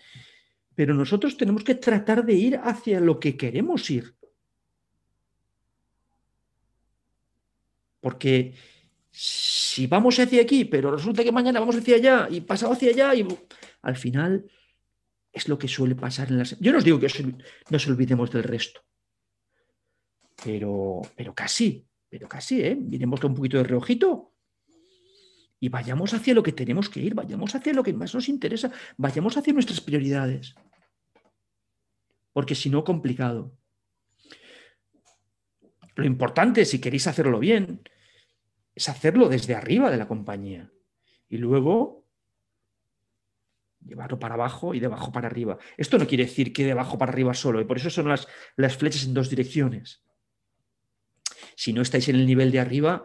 [0.74, 4.16] Pero nosotros tenemos que tratar de ir hacia lo que queremos ir.
[8.00, 8.54] Porque
[9.10, 13.14] si vamos hacia aquí, pero resulta que mañana vamos hacia allá y pasado hacia allá,
[13.14, 13.28] y
[13.82, 14.50] al final
[15.30, 16.58] es lo que suele pasar en las...
[16.60, 17.36] Yo no os digo que no
[17.68, 18.80] nos olvidemos del resto,
[20.42, 22.76] pero, pero casi, pero casi, ¿eh?
[22.76, 24.32] Miremos un poquito de reojito
[25.58, 28.70] y vayamos hacia lo que tenemos que ir, vayamos hacia lo que más nos interesa,
[28.96, 30.54] vayamos hacia nuestras prioridades.
[32.32, 33.58] Porque si no, complicado.
[35.96, 37.82] Lo importante, si queréis hacerlo bien,
[38.76, 40.70] es hacerlo desde arriba de la compañía
[41.28, 42.06] y luego
[43.84, 45.58] llevarlo para abajo y de abajo para arriba.
[45.76, 48.28] Esto no quiere decir que de abajo para arriba solo, y por eso son las,
[48.54, 50.03] las flechas en dos direcciones.
[51.56, 53.04] Si no estáis en el nivel de arriba,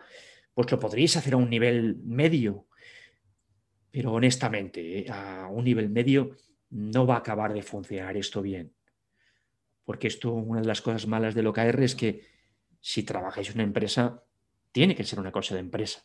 [0.54, 2.68] pues lo podríais hacer a un nivel medio.
[3.92, 6.36] Pero honestamente, eh, a un nivel medio
[6.70, 8.74] no va a acabar de funcionar esto bien.
[9.86, 12.28] Porque esto, una de las cosas malas del OKR es que
[12.80, 14.24] si trabajáis en una empresa,
[14.72, 16.04] tiene que ser una cosa de empresa.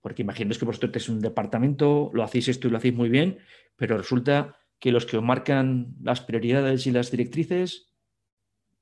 [0.00, 3.38] Porque imaginaos que vosotros tenéis un departamento, lo hacéis esto y lo hacéis muy bien,
[3.76, 7.90] pero resulta que los que os marcan las prioridades y las directrices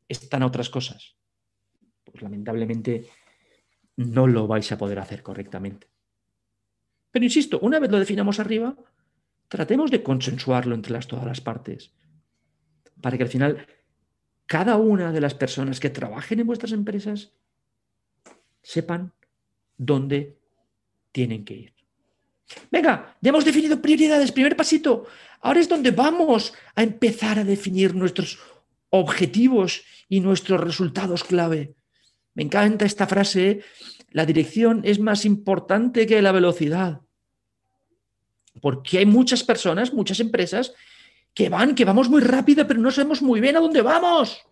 [0.09, 1.17] están a otras cosas.
[2.12, 3.09] Pues lamentablemente
[3.96, 5.88] no lo vais a poder hacer correctamente.
[7.11, 8.77] Pero insisto, una vez lo definamos arriba,
[9.48, 11.92] tratemos de consensuarlo entre las, todas las partes,
[13.01, 13.66] para que al final
[14.46, 17.33] cada una de las personas que trabajen en vuestras empresas
[18.62, 19.12] sepan
[19.77, 20.38] dónde
[21.11, 21.72] tienen que ir.
[22.70, 25.07] Venga, ya hemos definido prioridades, primer pasito.
[25.40, 28.38] Ahora es donde vamos a empezar a definir nuestros
[28.90, 31.75] objetivos y nuestros resultados clave.
[32.35, 33.61] Me encanta esta frase,
[34.11, 37.01] la dirección es más importante que la velocidad.
[38.61, 40.73] Porque hay muchas personas, muchas empresas
[41.35, 44.42] que van, que vamos muy rápido, pero no sabemos muy bien a dónde vamos.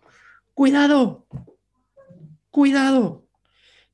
[0.53, 1.25] Cuidado,
[2.49, 3.25] cuidado.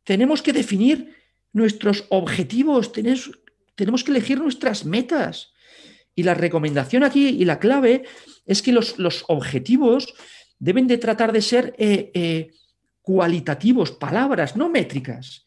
[0.04, 1.15] Tenemos que definir
[1.54, 5.54] nuestros objetivos, tenemos, que elegir nuestras metas.
[6.15, 8.04] Y la recomendación aquí y la clave
[8.45, 8.95] es que los,
[9.28, 10.13] objetivos
[10.60, 12.52] deben de tratar de ser eh, eh,
[13.08, 15.46] cualitativos, palabras, no métricas.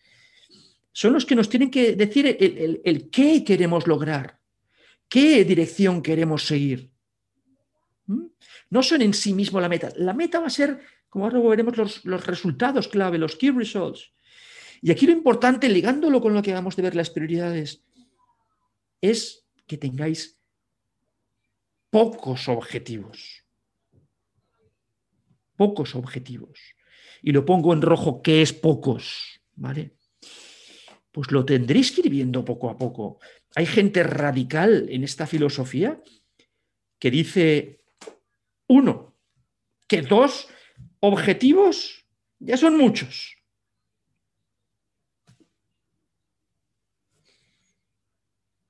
[0.92, 4.40] Son los que nos tienen que decir el, qué queremos lograr,
[5.11, 6.90] qué dirección queremos seguir.
[8.07, 8.29] ¿Mm?
[8.70, 9.92] No son en sí mismo la meta.
[9.96, 14.11] La meta va a ser, como ahora veremos, los, los resultados clave, los key results.
[14.81, 17.85] Y aquí lo importante, ligándolo con lo que vamos de ver las prioridades,
[19.03, 20.40] es que tengáis
[21.90, 23.44] pocos objetivos.
[25.59, 26.59] Pocos objetivos.
[27.22, 29.96] Y lo pongo en rojo, que es pocos, ¿vale?
[31.12, 33.18] Pues lo tendréis que ir viendo poco a poco.
[33.54, 36.00] Hay gente radical en esta filosofía
[36.98, 37.80] que dice,
[38.68, 39.16] uno,
[39.88, 40.48] que dos
[41.00, 42.06] objetivos
[42.38, 43.37] ya son muchos.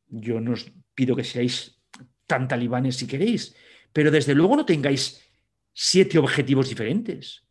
[0.08, 1.78] Yo no os pido que seáis
[2.26, 3.54] tan talibanes si queréis,
[3.92, 5.22] pero desde luego no tengáis
[5.72, 7.46] siete objetivos diferentes.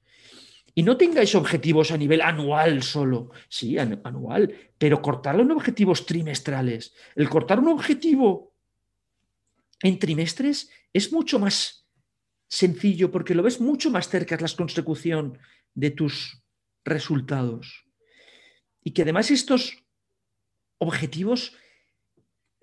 [0.75, 6.93] Y no tengáis objetivos a nivel anual solo, sí, anual, pero cortarlo en objetivos trimestrales.
[7.15, 8.53] El cortar un objetivo
[9.81, 11.87] en trimestres es mucho más
[12.47, 15.37] sencillo porque lo ves mucho más cerca la consecución
[15.73, 16.41] de tus
[16.83, 17.85] resultados.
[18.83, 19.83] Y que además estos
[20.77, 21.53] objetivos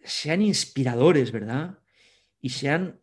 [0.02, 1.78] sean inspiradores, ¿verdad?
[2.40, 3.00] Y sean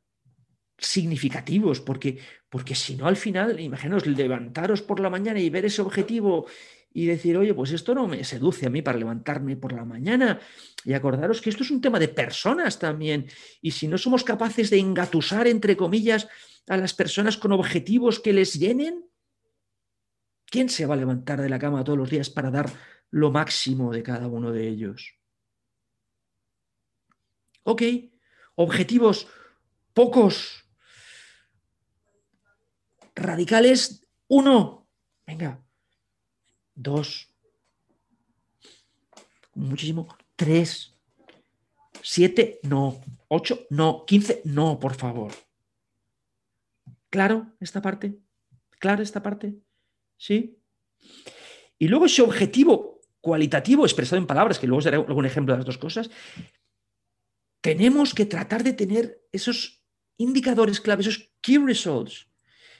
[0.78, 2.20] significativos, porque,
[2.54, 6.46] porque si no al final, imaginaos, levantaros por la mañana y ver ese objetivo
[6.94, 10.40] y decir, oye, pues esto no me seduce a mí para levantarme por la mañana.
[10.86, 13.26] Y acordaros que esto es un tema de personas también.
[13.60, 16.28] Y si no somos capaces de engatusar, entre comillas,
[16.68, 19.04] a las personas con objetivos que les llenen,
[20.46, 22.72] ¿quién se va a levantar de la cama todos los días para dar
[23.10, 25.16] lo máximo de cada uno de ellos?
[27.64, 27.82] Ok,
[28.54, 29.28] objetivos
[29.96, 30.63] pocos,
[33.16, 34.88] radicales, uno,
[35.26, 35.64] venga,
[36.76, 37.30] dos,
[39.54, 40.94] muchísimo, tres,
[42.02, 45.32] siete, no, ocho, no, quince, no, por favor.
[47.10, 48.18] ¿Claro esta parte?
[48.80, 49.56] ¿Claro esta parte?
[50.18, 50.60] ¿Sí?
[51.78, 55.60] Y luego ese objetivo cualitativo expresado en palabras, que luego os daré algún ejemplo de
[55.60, 56.10] las dos cosas,
[57.62, 59.82] tenemos que tratar de tener esos
[60.18, 62.28] indicadores clave, esos key results,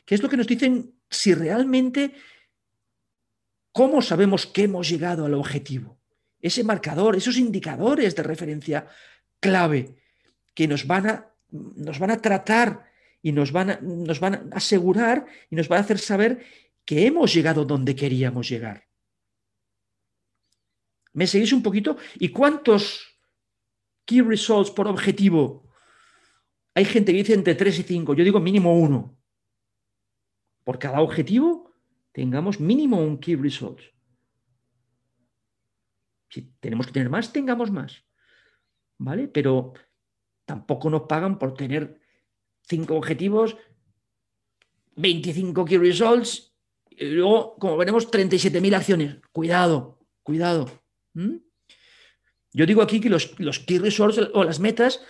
[0.06, 2.14] que es lo que nos dicen si realmente,
[3.72, 6.00] cómo sabemos que hemos llegado al objetivo.
[6.40, 8.88] Ese marcador, esos indicadores de referencia
[9.40, 9.96] clave
[10.54, 14.58] que nos van a, nos van a tratar y nos van, a, nos van a
[14.58, 16.46] asegurar y nos van a hacer saber
[16.86, 18.88] que hemos llegado donde queríamos llegar.
[21.14, 21.98] ¿Me seguís un poquito?
[22.16, 23.18] ¿Y cuántos
[24.06, 25.70] key results por objetivo?
[26.76, 29.16] Hay gente que dice entre 3 y 5, yo digo mínimo uno.
[30.64, 31.74] Por cada objetivo
[32.12, 33.80] tengamos mínimo un key result.
[36.30, 38.04] Si tenemos que tener más, tengamos más.
[38.98, 39.28] ¿Vale?
[39.28, 39.74] Pero
[40.46, 42.00] tampoco nos pagan por tener
[42.64, 43.58] cinco objetivos,
[44.96, 46.54] 25 key results,
[46.90, 49.18] y luego, como veremos, 37.000 acciones.
[49.32, 50.70] Cuidado, cuidado.
[52.54, 55.02] Yo digo aquí que los, los, key results o las metas,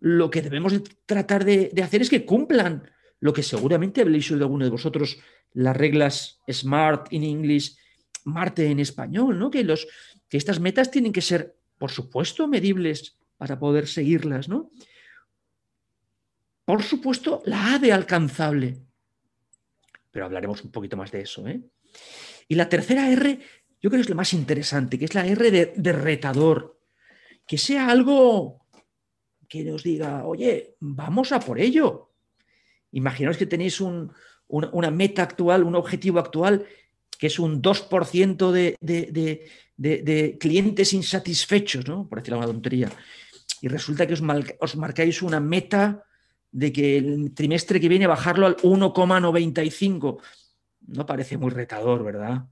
[0.00, 0.74] lo que debemos
[1.06, 5.18] tratar de, hacer es que cumplan lo que seguramente habréis oído alguno de vosotros,
[5.52, 7.78] las reglas SMART en inglés,
[8.24, 9.50] Marte en español, ¿no?
[9.50, 9.86] Que, los,
[10.28, 14.70] que estas metas tienen que ser, por supuesto, medibles para poder seguirlas, ¿no?
[16.64, 18.76] Por supuesto, la A de alcanzable.
[20.10, 21.48] Pero hablaremos un poquito más de eso.
[21.48, 21.62] ¿eh?
[22.46, 23.40] Y la tercera R,
[23.80, 26.78] yo creo que es lo más interesante, que es la R de, retador.
[27.46, 28.66] Que sea algo
[29.48, 32.07] que nos diga, oye, vamos a por ello.
[32.92, 36.66] Imaginaos que tenéis una, meta actual, un objetivo actual,
[37.18, 42.08] que es un 2% de, clientes insatisfechos, ¿no?
[42.08, 42.90] por decirlo una tontería.
[43.60, 44.22] Y resulta que os,
[44.60, 46.04] os marcáis una meta
[46.50, 50.20] de que el trimestre que viene bajarlo al 1,95.
[50.86, 52.44] No parece muy retador, ¿verdad?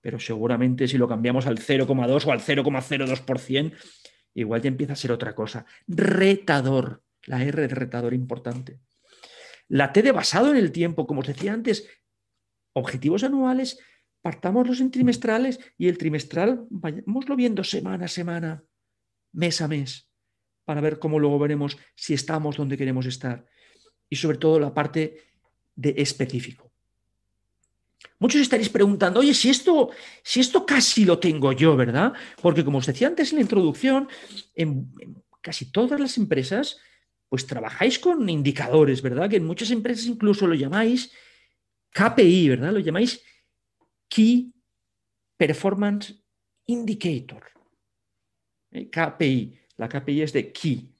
[0.00, 3.72] Pero seguramente si lo cambiamos al 0,2 o al 0,02%,
[4.34, 5.64] igual ya empieza a ser otra cosa.
[5.86, 7.02] Retador.
[7.26, 8.80] La R de retador importante.
[9.68, 11.88] La T de basado en el tiempo, como os decía antes,
[12.72, 13.78] objetivos anuales,
[14.22, 18.64] partámoslos en trimestrales y el trimestral vayámoslo viendo semana a semana,
[19.32, 20.10] mes a mes
[20.70, 23.44] para ver cómo luego veremos si estamos donde queremos estar.
[24.08, 25.16] Y sobre todo la parte
[25.74, 26.70] de específico.
[28.20, 29.90] Muchos estaréis preguntando, oye, si esto,
[30.22, 32.12] si esto casi lo tengo yo, ¿verdad?
[32.40, 34.08] Porque como os decía antes en la introducción,
[34.54, 34.92] en,
[35.40, 36.78] casi todas las empresas,
[37.30, 39.30] pues trabajáis con indicadores, ¿verdad?
[39.30, 41.12] Que en muchas empresas incluso lo llamáis
[41.90, 42.72] KPI, ¿verdad?
[42.72, 43.24] Lo llamáis
[44.08, 44.52] Key
[45.36, 46.22] Performance
[46.66, 47.44] Indicator.
[48.72, 48.90] ¿eh?
[48.90, 50.92] KPI La KPI es de Key.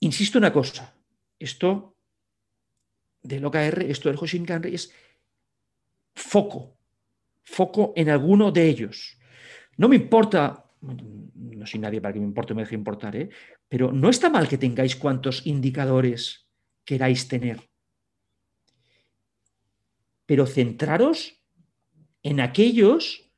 [0.00, 0.94] Insisto una cosa,
[1.36, 1.96] esto
[3.20, 4.92] del OKR, esto del Hoshinkanri es
[6.14, 6.78] foco,
[7.42, 9.18] foco en alguno de ellos.
[9.76, 13.30] No me importa, no soy nadie para que me importe o me deje importar, ¿eh?
[13.68, 16.46] pero no está mal que tengáis cuantos indicadores
[16.84, 17.60] queráis tener.
[20.26, 21.40] Pero centraros
[22.22, 23.30] en aquellos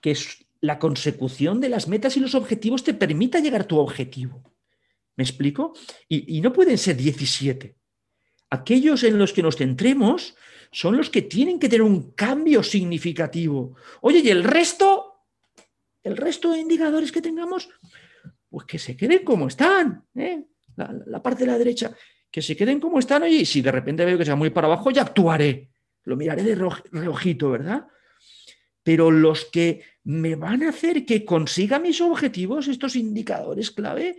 [0.00, 0.16] que
[0.60, 4.42] la consecución de las metas y los objetivos te permita llegar a tu objetivo.
[5.16, 5.74] ¿Me explico?
[6.08, 7.76] Y, y no pueden ser 17.
[8.50, 10.36] Aquellos en los que nos centremos
[10.72, 13.76] son los que tienen que tener un cambio significativo.
[14.00, 15.11] Oye, y el resto,
[16.02, 17.68] el resto de indicadores que tengamos,
[18.48, 20.04] pues que se queden como están.
[20.14, 20.44] ¿eh?
[20.76, 21.94] La, parte de la derecha,
[22.30, 23.26] que se queden como están.
[23.26, 25.70] Y si de repente veo que se va muy para abajo, ya actuaré.
[26.04, 26.54] Lo miraré de
[26.90, 27.86] reojito, ¿verdad?
[28.82, 34.16] Pero los que me van a hacer que consiga mis objetivos, estos indicadores clave,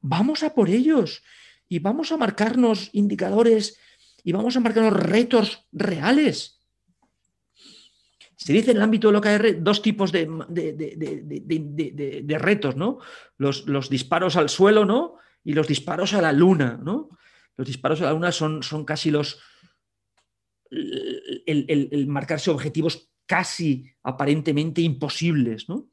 [0.00, 1.22] vamos a por ellos
[1.68, 3.78] y vamos a marcarnos indicadores
[4.22, 6.59] y vamos a marcar los retos reales.
[8.40, 10.26] Se dice en el ámbito del OKR dos tipos de,
[12.24, 12.98] de, retos, ¿no?
[13.36, 15.16] Los, los, disparos al suelo, ¿no?
[15.44, 17.10] Y los disparos a la luna, ¿no?
[17.58, 19.42] Los disparos a la luna son, son casi los...
[20.70, 25.90] El, marcarse objetivos casi aparentemente imposibles, ¿no?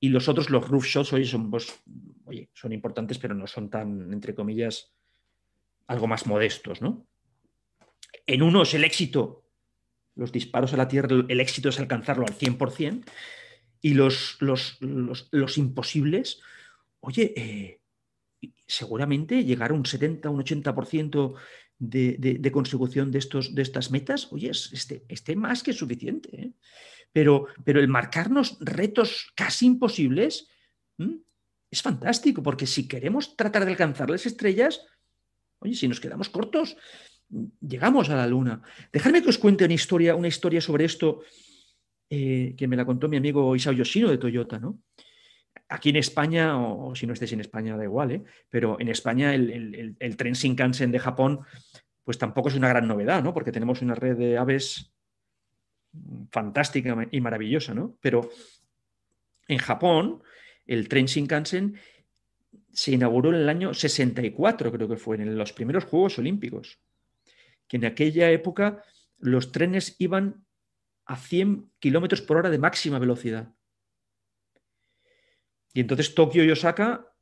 [0.00, 1.80] Y los otros, los roof shots, oye, son, pues,
[2.24, 4.92] oye, son importantes, pero no son tan, entre comillas,
[5.86, 7.06] algo más modestos, ¿no?
[8.26, 9.47] En uno es el éxito,
[10.18, 13.04] los disparos a la tierra, el éxito es alcanzarlo al 100%,
[13.80, 16.40] y los, los, los, imposibles,
[17.00, 17.80] oye, eh,
[18.66, 21.34] seguramente llegar a un 70, un 80%
[21.78, 26.28] de, de, consecución de, estos, de estas metas, oye, es este, este más que suficiente.
[26.32, 26.52] ¿eh?
[27.12, 30.48] Pero, pero el marcarnos retos casi imposibles
[31.70, 34.84] es fantástico, porque si queremos tratar de alcanzar las estrellas,
[35.60, 36.76] oye, si nos quedamos cortos,
[37.60, 38.62] llegamos a la luna.
[38.92, 41.22] Dejadme que os cuente una historia, una historia sobre esto
[42.10, 44.80] eh, que me la contó mi amigo Isao Yoshino de Toyota, ¿no?
[45.68, 48.24] Aquí en España, o, si no estés en España, da igual, ¿eh?
[48.48, 51.40] pero en España el, el, tren Shinkansen de Japón,
[52.04, 53.34] pues tampoco es una gran novedad, ¿no?
[53.34, 54.94] Porque tenemos una red de aves
[56.30, 57.98] fantástica y maravillosa, ¿no?
[58.00, 58.30] Pero
[59.46, 60.22] en Japón,
[60.64, 61.76] el tren Shinkansen
[62.72, 66.80] se inauguró en el año 64, creo que fue, en los primeros Juegos Olímpicos
[67.68, 68.82] que en aquella época
[69.18, 70.44] los trenes iban
[71.04, 73.54] a 100 kilómetros por hora de máxima velocidad.
[75.72, 77.12] Y entonces Tokio y Osaka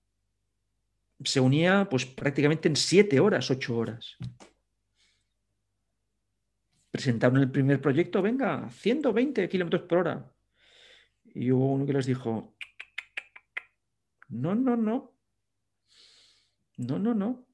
[1.22, 4.16] se unía pues prácticamente en 7 horas, 8 horas.
[6.90, 10.32] Presentaron el primer proyecto, venga, 120 kilómetros por hora.
[11.24, 12.56] Y hubo uno que les dijo,
[14.28, 15.14] no, no, no,
[16.78, 17.46] no, no, no.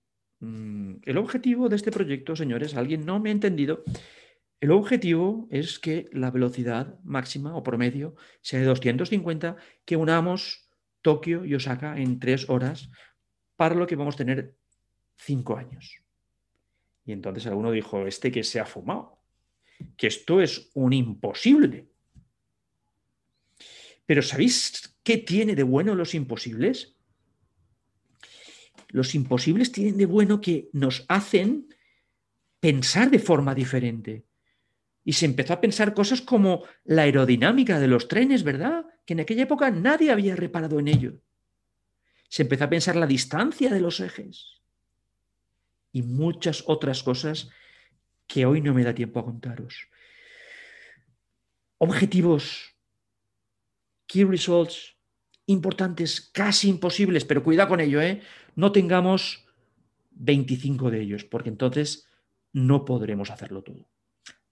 [0.42, 3.84] Mm, el objetivo de este proyecto, señores, alguien no me ha entendido.
[4.60, 10.68] El objetivo es que la velocidad máxima o promedio sea de 250, que unamos
[11.00, 12.90] Tokio y Osaka en tres horas,
[13.54, 14.56] para lo que vamos a tener
[15.16, 16.00] cinco años.
[17.04, 19.20] Y entonces alguno dijo, este que se ha fumado,
[19.96, 21.86] que esto es un imposible.
[24.06, 26.96] Pero ¿sabéis qué tiene de bueno los imposibles?
[28.92, 31.66] Los imposibles tienen de bueno que nos hacen
[32.60, 34.24] pensar de forma diferente.
[35.04, 38.86] Y se empezó a pensar cosas como la aerodinámica de los trenes, ¿verdad?
[39.04, 41.14] Que en aquella época nadie había reparado en ello.
[42.28, 44.60] Se empezó a pensar la distancia de los ejes
[45.90, 47.50] y muchas otras cosas
[48.26, 49.88] que hoy no me da tiempo a contaros.
[51.78, 52.76] Objetivos,
[54.06, 54.96] key results,
[55.46, 58.22] importantes, casi imposibles, pero cuidado con ello, ¿eh?
[58.54, 59.46] no tengamos
[60.12, 62.08] 25 de ellos, porque entonces
[62.52, 63.88] no podremos hacerlo todo.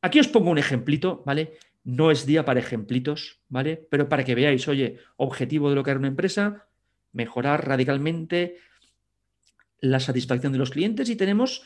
[0.03, 1.59] Aquí os pongo un ejemplito, ¿vale?
[1.85, 3.77] No es día para ejemplitos, ¿vale?
[3.91, 6.67] Pero para que veáis, oye, objetivo de lo que era una empresa,
[7.13, 8.57] mejorar radicalmente
[9.81, 11.63] la satisfacción de los clientes y tenemos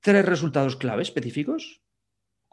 [0.00, 1.80] tres resultados clave específicos,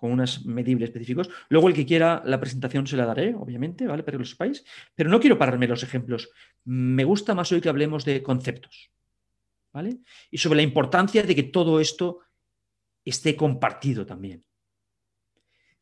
[0.02, 1.30] con unas medibles específicos.
[1.48, 4.02] Luego el que quiera la presentación se la daré, obviamente, ¿vale?
[4.02, 4.66] Para que lo sepáis.
[4.96, 6.32] Pero no quiero pararme los ejemplos.
[6.66, 8.90] Me gusta más hoy que hablemos de conceptos.
[9.72, 10.00] ¿Vale?
[10.32, 12.22] Y sobre la importancia de que todo esto
[13.06, 14.44] esté compartido también.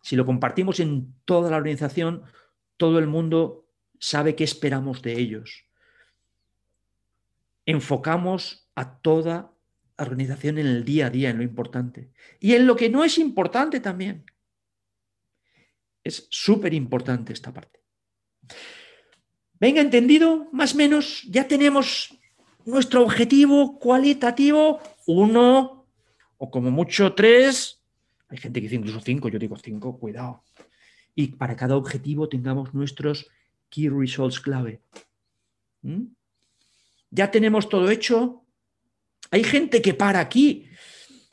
[0.02, 2.24] Si lo compartimos en toda la organización,
[2.76, 5.64] todo el mundo sabe qué esperamos de ellos.
[7.66, 9.54] Enfocamos a toda
[10.04, 12.12] organización en el día a día, en lo importante.
[12.40, 14.26] Y en lo que no es importante también.
[16.04, 17.80] Es súper importante esta parte.
[19.60, 22.18] Venga, entendido, más o menos, ya tenemos
[22.66, 25.88] nuestro objetivo cualitativo, uno
[26.38, 27.82] o como mucho tres.
[28.30, 30.44] Hay gente que dice incluso cinco, yo digo cinco, cuidado.
[31.16, 33.30] Y para cada objetivo tengamos nuestros
[33.70, 34.82] key results clave.
[35.82, 36.06] ¿Mm?
[37.12, 38.46] Ya tenemos todo hecho.
[39.32, 40.70] Hay gente que para aquí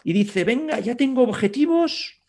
[0.05, 2.23] y dice, venga, ya tengo objetivos,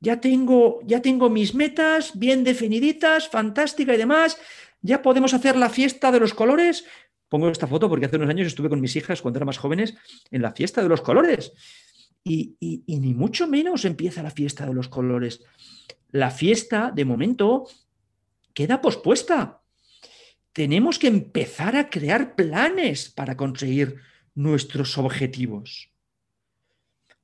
[0.00, 4.38] ya tengo, ya tengo mis metas bien definiditas, fantástica y demás
[4.84, 6.84] ya podemos hacer la fiesta de los colores.
[7.30, 9.94] Pongo esta foto porque hace unos años estuve con mis hijas cuando eran más jóvenes
[10.30, 11.52] en la fiesta de los colores.
[12.22, 12.56] Y,
[12.86, 15.42] ni mucho menos empieza la fiesta de los colores.
[16.10, 17.66] La fiesta, de momento,
[18.52, 19.62] queda pospuesta.
[20.52, 23.96] Tenemos que empezar a crear planes para conseguir
[24.34, 25.90] nuestros objetivos.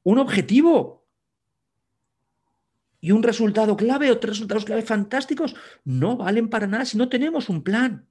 [0.03, 1.01] Un objetivo
[3.01, 5.55] y un resultado clave o tres resultados clave fantásticos
[5.85, 8.07] no valen para nada si no tenemos un plan.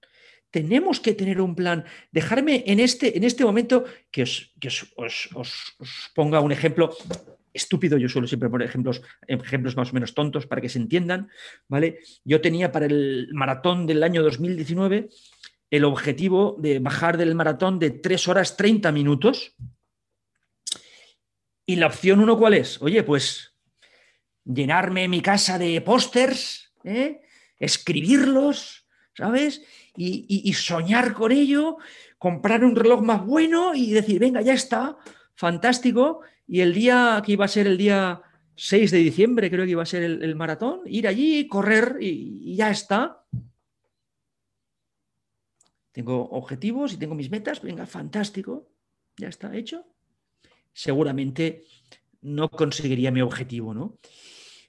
[0.52, 1.86] Tenemos que tener un plan.
[2.12, 4.52] Dejarme en este, en este momento que, os,
[4.96, 5.78] os,
[6.16, 6.90] ponga un ejemplo
[7.54, 7.98] estúpido.
[7.98, 11.30] Yo suelo siempre poner ejemplos, ejemplos más o menos tontos para que se entiendan.
[11.68, 12.00] ¿vale?
[12.26, 15.10] Yo tenía para el maratón del año 2019
[15.72, 19.56] el objetivo de bajar del maratón de 3 horas 30 minutos.
[21.66, 22.82] Y la opción uno, ¿cuál es?
[22.82, 23.56] Oye, pues
[24.44, 27.22] llenarme mi casa de pósters, ¿eh?
[27.60, 29.62] escribirlos, ¿sabes?
[29.96, 31.78] Y, soñar con ello,
[32.18, 34.98] comprar un reloj más bueno y decir, venga, ya está,
[35.36, 36.22] fantástico.
[36.48, 38.22] Y el día que iba a ser el día
[38.56, 42.56] 6 de diciembre, creo que iba a ser el, maratón, ir allí, correr y, y
[42.56, 43.26] ya está.
[46.00, 48.70] Tengo objetivos y tengo mis metas, venga, fantástico,
[49.18, 49.86] ya está hecho.
[50.72, 51.66] Seguramente
[52.22, 53.98] no conseguiría mi objetivo, ¿no?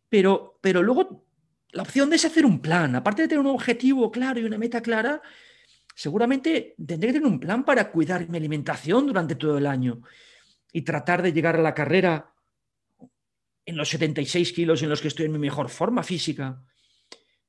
[0.09, 1.25] Pero, pero luego
[1.71, 4.81] la opción es hacer un plan, aparte de tener un objetivo claro y una meta
[4.81, 5.23] clara,
[5.95, 10.03] seguramente tendré que tener un plan para cuidar mi alimentación durante todo el año
[10.73, 12.35] y tratar de llegar a la carrera
[13.65, 16.61] en los 76 kilos en los que estoy en mi mejor forma física.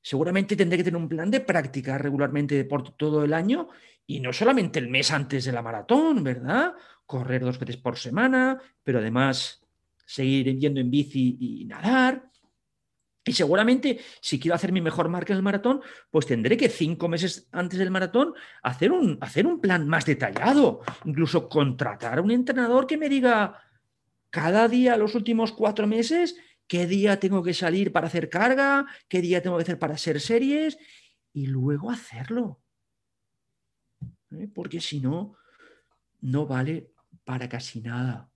[0.02, 3.68] Seguramente tendré que tener un plan de practicar regularmente deporte todo el año
[4.06, 6.74] y no solamente el mes antes de la maratón, ¿verdad?
[7.06, 9.64] Correr dos veces por semana, pero además
[10.04, 12.28] seguir yendo en bici y nadar.
[13.24, 15.80] Y seguramente, si quiero hacer mi mejor marca en el maratón,
[16.10, 18.34] pues tendré que cinco meses antes del maratón
[18.64, 20.80] hacer un, hacer un plan más detallado.
[21.04, 23.62] Incluso contratar a un entrenador que me diga
[24.30, 26.36] cada día, los últimos cuatro meses,
[26.66, 30.20] qué día tengo que salir para hacer carga, qué día tengo que hacer para hacer
[30.20, 30.78] series,
[31.32, 32.62] y luego hacerlo.
[34.30, 34.48] ¿Eh?
[34.52, 35.36] Porque si no,
[36.20, 36.92] no vale
[37.24, 38.30] para casi nada.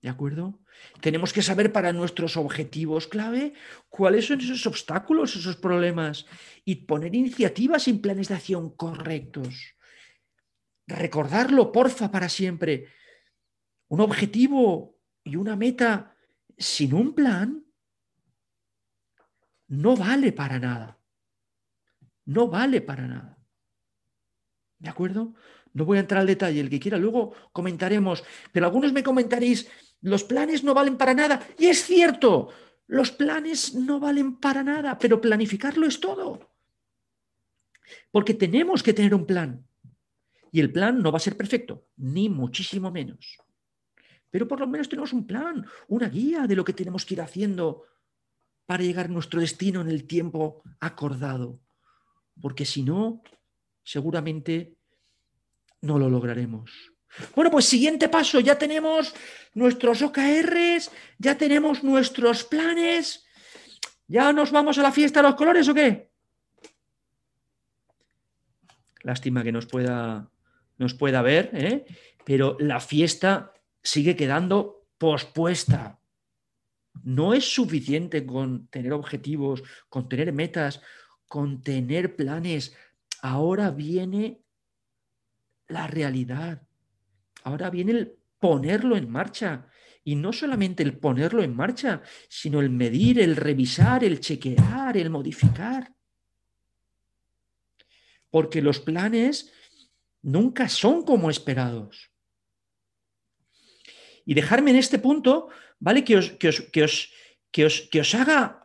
[0.00, 0.60] ¿De acuerdo?
[1.00, 3.54] Tenemos que saber para nuestros objetivos clave
[3.88, 6.24] cuáles son esos obstáculos, esos problemas
[6.64, 9.74] y poner iniciativas y planes de acción correctos.
[10.86, 12.86] Recordarlo, porfa, para siempre.
[13.88, 16.16] Un objetivo y una meta
[16.58, 17.64] sin un plan
[19.68, 20.98] no vale para nada.
[22.24, 23.38] No vale para nada.
[24.78, 25.34] ¿De acuerdo?
[25.72, 29.68] No voy a entrar al detalle, el que quiera luego comentaremos, pero algunos me comentaréis,
[30.00, 31.46] los planes no valen para nada.
[31.58, 32.48] Y es cierto,
[32.86, 36.50] los planes no valen para nada, pero planificarlo es todo.
[38.10, 39.66] Porque tenemos que tener un plan.
[40.50, 43.38] Y el plan no va a ser perfecto, ni muchísimo menos.
[44.30, 47.20] Pero por lo menos tenemos un plan, una guía de lo que tenemos que ir
[47.20, 47.84] haciendo
[48.66, 51.60] para llegar a nuestro destino en el tiempo acordado.
[52.40, 53.22] Porque si no,
[53.82, 54.76] seguramente
[55.80, 56.92] no lo lograremos.
[57.34, 59.14] Bueno, pues siguiente paso, ya tenemos
[59.54, 63.24] nuestros OKRs, ya tenemos nuestros planes,
[64.06, 66.10] ¿ya nos vamos a la fiesta de los colores o qué?
[69.02, 70.30] Lástima que nos pueda,
[70.76, 71.86] nos pueda ver, ¿eh?
[72.24, 76.00] pero la fiesta sigue quedando pospuesta.
[77.02, 80.80] No es suficiente con tener objetivos, con tener metas,
[81.26, 82.76] con tener planes.
[83.22, 84.42] Ahora viene
[85.68, 86.62] la realidad.
[87.44, 89.68] Ahora viene el ponerlo en marcha.
[90.04, 95.10] Y no solamente el ponerlo en marcha, sino el medir, el revisar, el chequear, el
[95.10, 95.92] modificar.
[98.30, 99.52] Porque los planes
[100.22, 102.10] nunca son como esperados.
[104.28, 105.48] Y dejarme en este punto,
[105.80, 106.04] ¿vale?
[106.04, 107.10] Que os, que os, que os,
[107.50, 108.62] que os, que os haga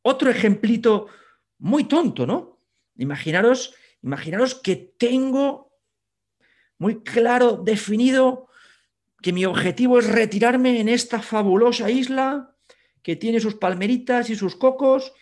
[0.00, 1.08] otro ejemplito
[1.58, 2.64] muy tonto, ¿no?
[2.96, 5.76] Imaginaros, imaginaros que tengo
[6.78, 8.48] muy claro, definido,
[9.20, 12.56] que mi objetivo es retirarme en esta fabulosa isla
[13.02, 15.12] que tiene sus palmeritas y sus cocos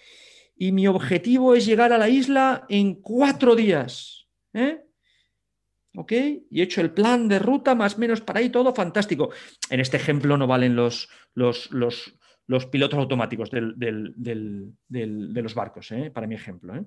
[0.55, 4.29] y mi objetivo es llegar a la isla en cuatro días.
[4.55, 4.85] ¿eh?
[5.97, 6.13] ¿Ok?
[6.51, 9.31] Y he hecho el plan de ruta más o menos para ahí, todo fantástico.
[9.71, 14.73] En este ejemplo no valen los, los, los, pilotos automáticos de
[15.43, 16.11] los barcos, ¿eh?
[16.13, 16.77] para mi ejemplo.
[16.77, 16.85] ¿eh?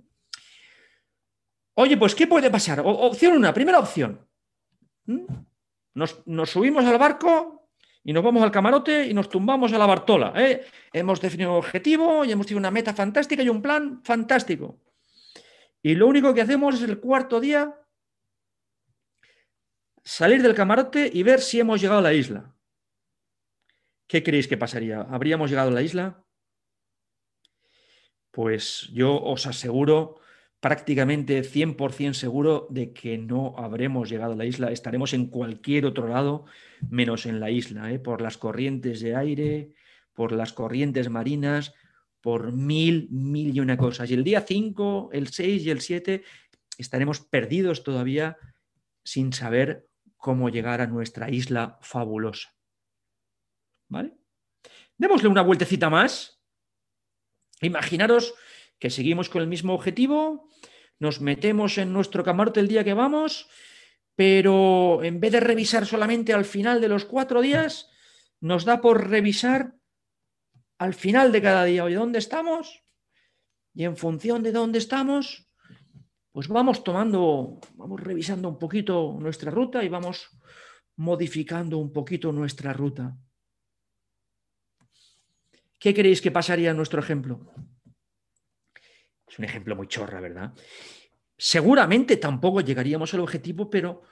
[1.76, 2.82] Oye, pues ¿qué puede pasar?
[2.84, 4.28] opción una, primera opción.
[5.06, 5.26] ¿Mm?
[5.96, 7.70] Nos, nos, subimos al barco
[8.04, 10.34] y nos vamos al camarote y nos tumbamos a la Bartola.
[10.36, 10.66] ¿eh?
[10.92, 14.80] Hemos definido un objetivo y hemos tenido una meta fantástica y un plan fantástico.
[15.84, 17.76] Y lo único que hacemos es el cuarto día
[20.04, 22.56] salir del camarote y ver si hemos llegado a la isla.
[24.08, 25.02] ¿Qué creéis que pasaría?
[25.02, 26.26] ¿Habríamos llegado a la isla?
[28.32, 30.20] Pues yo os aseguro
[30.60, 36.08] prácticamente 100% seguro de que no habremos llegado a la isla, estaremos en cualquier otro
[36.08, 36.46] lado
[36.90, 38.00] menos en la isla, ¿eh?
[38.00, 39.74] por las corrientes de aire,
[40.14, 41.74] por las corrientes marinas,
[42.22, 44.12] por mil, mil y una cosas.
[44.12, 46.24] Y el día 5, el 6 y el 7
[46.78, 48.38] estaremos perdidos todavía
[49.04, 49.88] sin saber
[50.22, 52.56] cómo llegar a nuestra isla fabulosa.
[53.90, 54.16] ¿Vale?
[54.98, 56.42] Démosle una vueltecita más.
[57.60, 58.36] Imaginaros
[58.80, 60.48] que seguimos con el mismo objetivo,
[61.00, 63.50] nos metemos en nuestro camarote el día que vamos,
[64.16, 67.90] pero en vez de revisar solamente al final de los cuatro días,
[68.40, 69.76] nos da por revisar
[70.78, 72.84] al final de cada día, oye, ¿dónde estamos?
[73.74, 75.51] Y en función de dónde estamos,
[76.32, 80.30] pues vamos tomando, vamos revisando un poquito nuestra ruta y vamos
[80.96, 83.18] modificando un poquito nuestra ruta.
[85.78, 87.52] ¿Qué creéis que pasaría en nuestro ejemplo?
[89.28, 90.54] Es un ejemplo muy chorra, ¿verdad?
[91.38, 94.04] Seguramente tampoco llegaríamos al objetivo, pero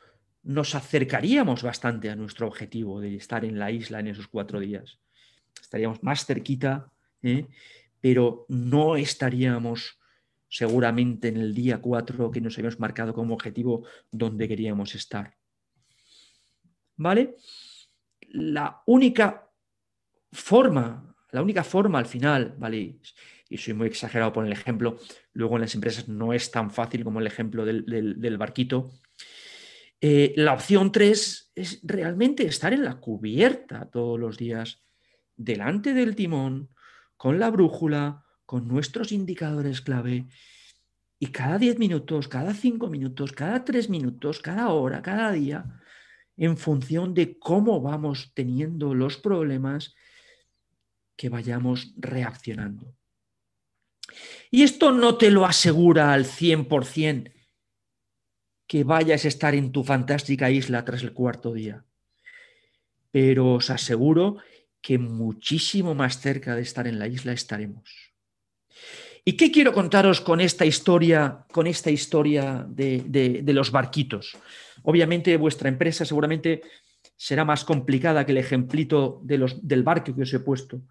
[0.43, 4.99] nos acercaríamos bastante a nuestro objetivo de estar en la isla en esos cuatro días.
[5.61, 6.91] Estaríamos más cerquita,
[7.22, 7.45] ¿eh?
[8.01, 9.99] pero no estaríamos
[10.50, 15.36] seguramente en el día cuatro que nos habíamos marcado como objetivo donde queríamos estar.
[16.97, 17.36] ¿Vale?
[18.30, 19.50] La única
[20.32, 23.00] forma, la única forma al final, ¿vale?
[23.50, 25.00] y soy muy exagerado por el ejemplo,
[25.34, 28.91] luego en las empresas no es tan fácil como el ejemplo del, barquito.
[30.00, 34.84] Eh, la opción 3 es realmente estar en la cubierta todos los días,
[35.36, 36.70] delante del timón,
[37.18, 40.26] con la brújula, con nuestros indicadores clave,
[41.20, 45.80] y cada 10 minutos, cada 5 minutos, cada 3 minutos, cada hora, cada día,
[46.36, 49.93] en función de cómo vamos teniendo los problemas,
[51.16, 52.95] que vayamos reaccionando.
[54.50, 57.32] Y esto no te lo asegura al 100%
[58.66, 61.86] que vayas a estar en tu fantástica isla tras el cuarto día.
[63.12, 64.38] Pero os aseguro
[64.82, 68.09] que muchísimo más cerca de estar en la isla estaremos.
[69.25, 74.38] ¿Y qué quiero contaros con esta historia, con esta historia de, los barquitos?
[74.84, 76.61] Obviamente vuestra empresa seguramente
[77.15, 80.82] será más complicada que el ejemplito del barco que os he puesto.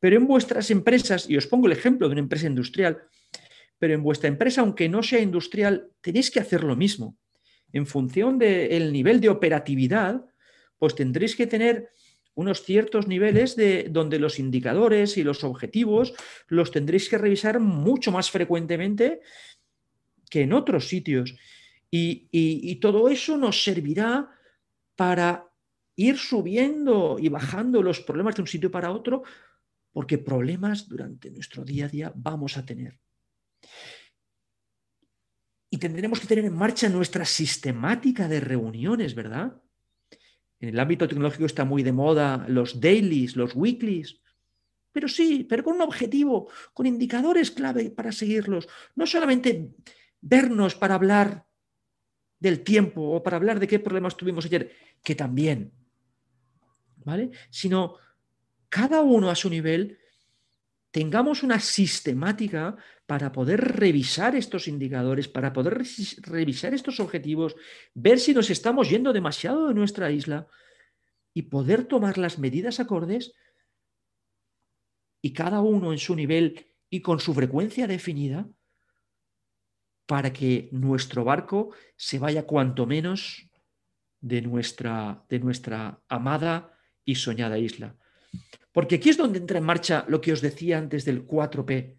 [0.00, 3.02] Pero en vuestras empresas, y os pongo el ejemplo de una empresa industrial,
[3.78, 7.16] pero en vuestra empresa, aunque no sea industrial, tenéis que hacer lo mismo.
[7.72, 10.24] En función del nivel de operatividad,
[10.78, 11.90] pues tendréis que tener
[12.36, 16.14] unos ciertos niveles de donde los indicadores y los objetivos
[16.46, 19.20] los tendréis que revisar mucho más frecuentemente
[20.30, 21.34] que en otros sitios.
[21.90, 24.30] y todo eso nos servirá
[24.96, 25.50] para
[25.96, 29.22] ir subiendo y bajando los problemas de un sitio para otro
[29.96, 33.00] porque problemas durante nuestro día a día vamos a tener.
[35.70, 39.62] Y tendremos que tener en marcha nuestra sistemática de reuniones, ¿verdad?
[40.60, 44.20] En el ámbito tecnológico está muy de moda los dailies, los weeklies,
[44.92, 48.66] pero sí, pero con un objetivo, con indicadores clave para seguirlos.
[48.94, 49.74] No solamente
[50.22, 51.44] vernos para hablar
[52.38, 55.72] del tiempo o para hablar de qué problemas tuvimos ayer, que también,
[57.04, 57.30] ¿vale?
[57.50, 57.96] Sino
[58.70, 59.98] cada uno a su nivel,
[60.96, 62.74] tengamos una sistemática
[63.04, 65.82] para poder revisar estos indicadores, para poder
[66.22, 67.54] revisar estos objetivos,
[67.92, 70.48] ver si nos estamos yendo demasiado de nuestra isla
[71.34, 73.34] y poder tomar las medidas acordes
[75.20, 78.48] y cada uno en su nivel y con su frecuencia definida
[80.06, 83.50] para que nuestro barco se vaya cuanto menos
[84.22, 86.74] de nuestra, de nuestra amada
[87.04, 87.98] y soñada isla.
[88.72, 91.96] Porque aquí es donde entra en marcha lo que os decía antes del 4P.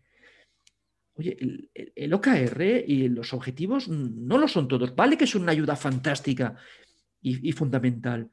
[1.15, 4.95] Oye, el, OKR y los objetivos no lo son todos.
[4.95, 6.55] Vale que es una ayuda fantástica
[7.21, 8.29] y, fundamental.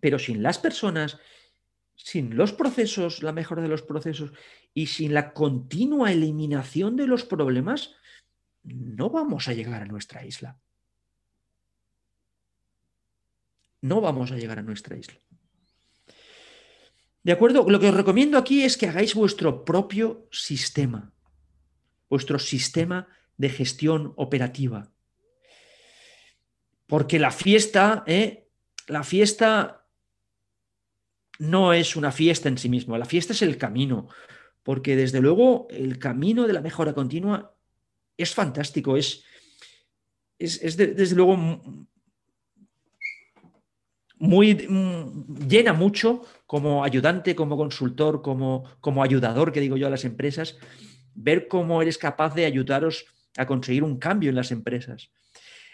[0.00, 1.18] Pero sin las personas
[1.96, 4.30] sin los procesos, la mejora de los procesos
[4.72, 7.96] y sin la continua eliminación de los problemas,
[8.62, 10.60] no vamos a llegar a nuestra isla.
[13.80, 15.18] No vamos a llegar a nuestra isla.
[17.28, 17.68] ¿De acuerdo?
[17.68, 21.12] Lo que os recomiendo aquí es que hagáis vuestro propio sistema,
[22.08, 23.06] vuestro sistema
[23.36, 24.90] de gestión operativa.
[26.86, 28.48] Porque la fiesta, ¿eh?
[28.86, 29.84] la fiesta
[31.38, 34.08] no es una fiesta en sí misma, la fiesta es el camino,
[34.62, 37.54] porque desde luego el camino de la mejora continua
[38.16, 39.22] es fantástico, es,
[40.38, 41.36] es, desde luego
[44.18, 49.90] muy mm, llena mucho como ayudante, como consultor, como, como ayudador, que digo yo, a
[49.90, 50.58] las empresas,
[51.14, 53.06] ver cómo eres capaz de ayudaros
[53.36, 55.10] a conseguir un cambio en las empresas.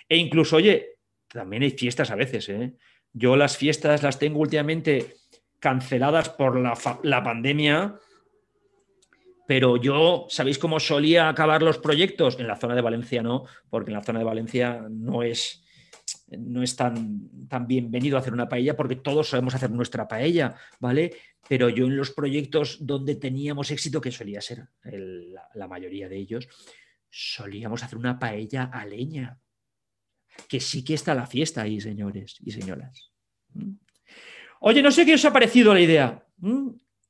[0.08, 2.48] E incluso, oye, también hay fiestas a veces.
[2.48, 2.74] ¿eh?
[3.12, 5.16] Yo las fiestas las tengo últimamente
[5.58, 7.98] canceladas por la, la pandemia,
[9.46, 12.38] pero yo, ¿sabéis cómo solía acabar los proyectos?
[12.38, 15.63] En la zona de Valencia no, porque en la zona de Valencia no es,
[16.28, 21.12] no es tan, tan bienvenido hacer una paella porque todos sabemos hacer nuestra paella, ¿vale?
[21.48, 26.48] Pero yo en los proyectos donde teníamos éxito, que solía ser la, mayoría de ellos,
[27.10, 29.38] solíamos hacer una paella a leña.
[30.48, 33.12] Que sí que está la fiesta ahí, señores y señoras.
[34.60, 36.26] Oye, no sé qué os ha parecido la idea.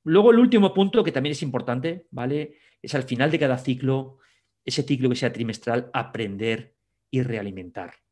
[0.03, 2.59] Luego el último punto, que también es importante, ¿vale?
[2.83, 4.19] Es al final de cada ciclo,
[4.65, 6.75] ese ciclo que sea trimestral, aprender
[7.11, 8.04] y realimentar.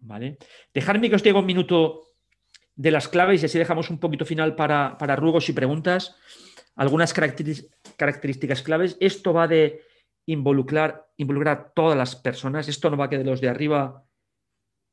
[0.00, 0.38] ¿Vale?
[0.72, 2.08] Dejarme que os diga un minuto
[2.74, 6.16] de las claves y así dejamos un poquito final para, para ruegos y preguntas.
[6.76, 8.96] Algunas características claves.
[9.00, 9.82] Esto va de
[10.26, 12.68] involucrar, involucrar a todas las personas.
[12.68, 14.04] Esto no va a que de los de arriba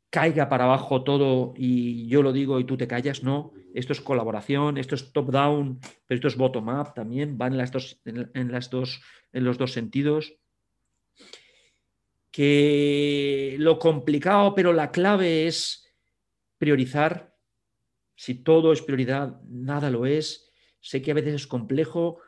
[0.09, 3.21] caiga para abajo todo y yo lo digo y tú te callas.
[3.21, 7.37] No, esto es colaboración, esto es top-down, pero esto es bottom-up también.
[7.37, 9.01] Van las dos, en, las dos,
[9.33, 10.33] en los dos sentidos
[12.35, 15.89] que lo complicado, pero la clave es
[16.57, 17.33] priorizar.
[18.13, 20.51] Si todo es prioridad, nada lo es.
[20.81, 22.19] Sé que a veces es complejo,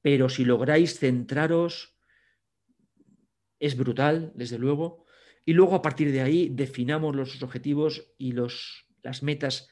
[0.00, 1.94] pero si lográis centraros,
[3.60, 5.04] es brutal, desde luego.
[5.44, 9.68] Y luego a partir de ahí definamos los objetivos y los, las metas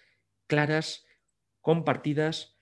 [0.47, 1.07] claras,
[1.63, 2.59] compartidas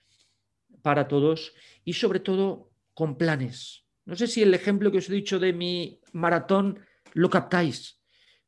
[0.81, 1.53] para todos
[1.83, 3.82] y sobre todo con planes.
[4.05, 8.01] No sé si el ejemplo que os he dicho de mi maratón lo captáis,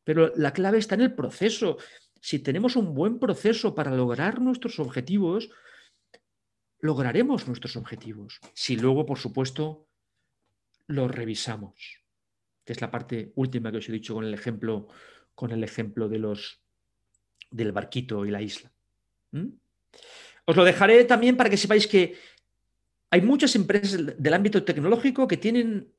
[0.04, 1.78] pero la clave está en el proceso.
[2.20, 5.50] Si tenemos un buen proceso para lograr nuestros objetivos,
[6.80, 8.40] lograremos nuestros objetivos.
[8.54, 9.88] Si luego, por supuesto,
[10.88, 12.04] los revisamos,
[12.64, 14.88] que es la parte última que os he dicho con el ejemplo,
[15.34, 16.62] con el ejemplo de los,
[17.50, 18.72] del barquito y la isla.
[20.46, 22.18] Os lo dejaré también para que sepáis que
[23.10, 25.94] hay muchas empresas del ámbito tecnológico que tienen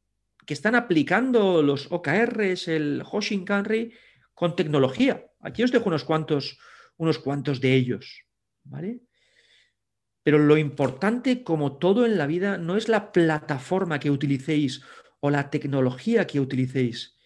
[0.46, 3.92] que están aplicando los OKRs, el Hoshinkanri,
[4.32, 5.26] con tecnología.
[5.40, 6.58] Aquí os dejo unos cuantos,
[6.96, 8.26] unos cuantos de ellos.
[8.62, 9.00] ¿vale?
[10.22, 14.82] Pero lo importante, como todo en la vida, no es la plataforma que utilicéis
[15.20, 17.16] o la tecnología que utilicéis.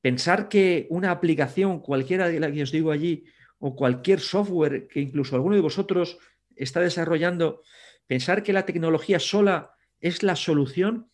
[0.00, 3.24] Pensar que una aplicación, cualquiera de la que os digo allí,
[3.58, 6.18] o cualquier software que incluso alguno de vosotros
[6.54, 7.62] está desarrollando,
[8.08, 11.10] Pensar que la tecnología sola es la solución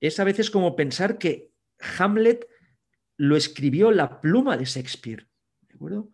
[0.00, 1.52] es a veces como pensar que
[1.98, 2.48] Hamlet
[3.16, 5.28] lo escribió la pluma de Shakespeare.
[5.60, 6.10] ¿De acuerdo?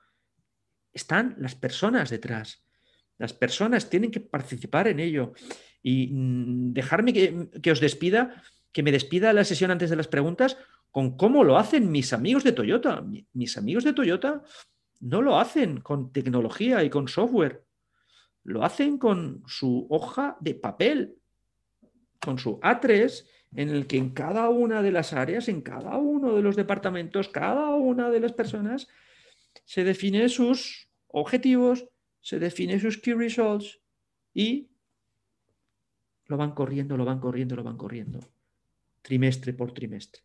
[0.93, 2.67] Están las personas detrás.
[3.17, 5.33] Las personas tienen que participar en ello.
[5.83, 8.43] Y mm, dejarme que, que os despida,
[8.73, 10.59] que me despida la sesión antes de las preguntas
[10.91, 13.05] con cómo lo hacen mis amigos de Toyota.
[13.33, 14.43] Mis amigos de Toyota
[15.01, 17.68] no lo hacen con tecnología y con software
[18.49, 21.19] lo hacen con su hoja de papel,
[22.19, 23.27] con su A3,
[23.57, 27.29] en el que en cada una de las áreas, en cada uno de los departamentos,
[27.29, 28.89] cada una de las personas,
[29.67, 31.87] se define sus objetivos,
[32.23, 33.81] se define sus key results
[34.33, 34.71] y
[36.25, 38.21] lo van corriendo, lo van corriendo, lo van corriendo,
[39.03, 40.23] trimestre por trimestre.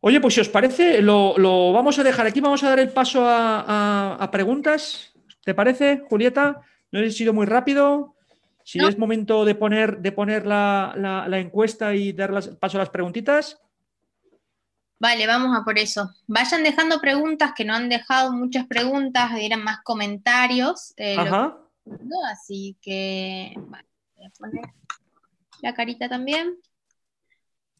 [0.00, 3.22] Oye, pues si os parece, lo, vamos a dejar aquí, vamos a dar el paso
[3.26, 5.17] a preguntas.
[5.48, 6.60] ¿Te parece, Julieta?
[6.92, 8.14] No he sido muy rápido.
[8.64, 13.58] Si es momento de poner, de poner la, encuesta y dar paso a las preguntitas.
[15.00, 16.10] Vale, vamos a por eso.
[16.26, 20.92] Vayan dejando preguntas, que no han dejado muchas preguntas, eran más comentarios.
[20.98, 21.56] Eh, Ajá.
[22.30, 24.64] así que voy a poner
[25.62, 26.58] la carita también.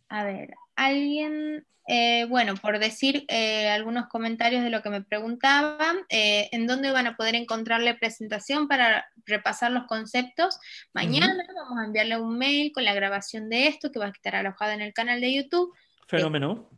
[0.09, 5.99] A ver, alguien, eh, bueno, por decir eh, algunos comentarios de lo que me preguntaban,
[6.09, 10.59] eh, ¿en dónde van a poder encontrar la presentación para repasar los conceptos?
[10.95, 14.37] Mañana vamos a enviarle un mail con la grabación de esto que va a estar
[14.37, 15.75] alojada en el canal de YouTube.
[16.07, 16.71] Fenómeno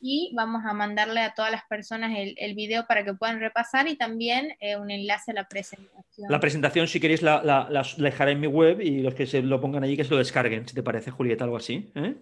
[0.00, 3.88] y vamos a mandarle a todas las personas el, el video para que puedan repasar
[3.88, 6.30] y también un enlace a la presentación.
[6.30, 9.60] La presentación, si queréis, la, la, dejaré en mi web y los que se lo
[9.60, 11.90] pongan allí que se lo descarguen, si te parece, Julieta, algo así.
[11.96, 12.14] ¿eh?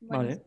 [0.00, 0.42] Vale.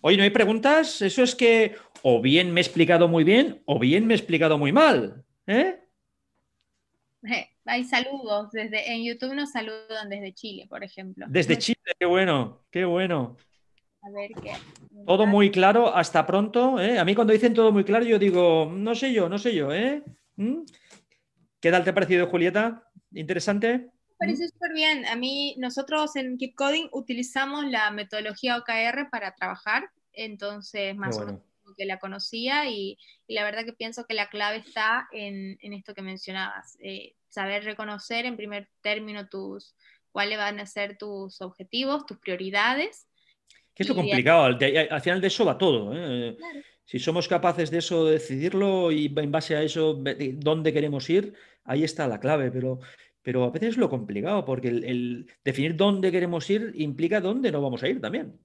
[0.00, 1.02] Oye, ¿no hay preguntas?
[1.02, 4.58] Eso es que o bien me he explicado muy bien o bien me he explicado
[4.58, 5.24] muy mal.
[5.46, 5.80] ¿eh?
[7.68, 11.26] Hay saludos, desde, en YouTube nos saludan desde Chile, por ejemplo.
[11.28, 13.36] Desde Chile, qué bueno, qué bueno.
[14.02, 14.52] A ver qué.
[15.04, 16.80] Todo muy claro, hasta pronto.
[16.80, 16.96] ¿eh?
[16.96, 19.72] A mí cuando dicen todo muy claro, yo digo, no sé yo, no sé yo.
[19.72, 20.04] ¿eh?
[20.36, 20.60] ¿Mm?
[21.58, 22.88] ¿Qué tal te ha parecido, Julieta?
[23.12, 23.90] ¿Interesante?
[24.18, 25.06] Me parece súper bien.
[25.06, 31.26] A mí, nosotros en Keep Coding utilizamos la metodología OKR para trabajar, entonces más o
[31.26, 31.40] menos
[31.76, 32.96] que la conocía y,
[33.28, 38.24] la verdad que pienso que la clave está en, esto que mencionabas, eh, saber reconocer
[38.24, 39.74] en primer término tus
[40.12, 43.08] cuáles van a ser tus objetivos, tus prioridades
[43.76, 45.92] que es lo complicado, al, final de eso va todo.
[45.94, 46.34] ¿eh?
[46.86, 50.02] Si somos capaces de eso, de decidirlo y en base a eso,
[50.32, 52.80] dónde queremos ir, ahí está la clave, pero,
[53.26, 57.60] pero a veces es lo complicado, porque el, definir dónde queremos ir implica dónde no
[57.60, 58.38] vamos a ir también.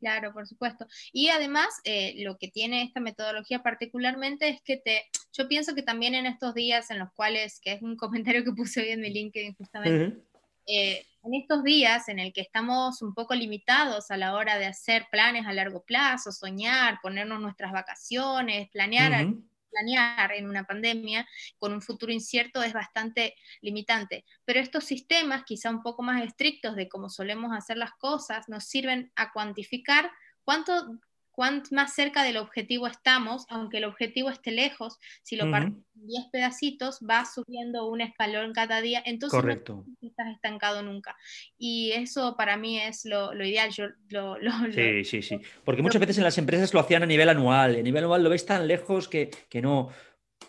[0.00, 0.86] Claro, por supuesto.
[1.14, 5.82] Y además, eh, lo que tiene esta metodología particularmente es que te, yo pienso que
[5.82, 9.00] también en estos días en los cuales, que es un comentario que puse hoy en
[9.00, 10.18] mi LinkedIn justamente,
[10.66, 14.66] eh, en estos días en el que estamos un poco limitados a la hora de
[14.66, 19.26] hacer planes a largo plazo, soñar, ponernos nuestras vacaciones, planear,
[19.72, 21.26] planear en una pandemia
[21.58, 24.24] con un futuro incierto es bastante limitante.
[24.44, 28.64] Pero estos sistemas, quizá un poco más estrictos de cómo solemos hacer las cosas, nos
[28.64, 30.10] sirven a cuantificar
[30.44, 31.00] cuánto
[31.32, 36.06] cuánto más cerca del objetivo estamos, aunque el objetivo esté lejos, si lo partimos en
[36.06, 39.84] 10 pedacitos, va subiendo un escalón cada día, entonces Correcto.
[40.00, 41.16] no estás estancado nunca.
[41.58, 43.70] Y eso para mí es lo, ideal.
[43.70, 43.86] Yo,
[44.72, 45.40] sí, sí, sí.
[45.64, 47.76] Porque muchas veces en las empresas lo hacían a nivel anual.
[47.76, 49.88] A nivel anual lo ves tan lejos que, que no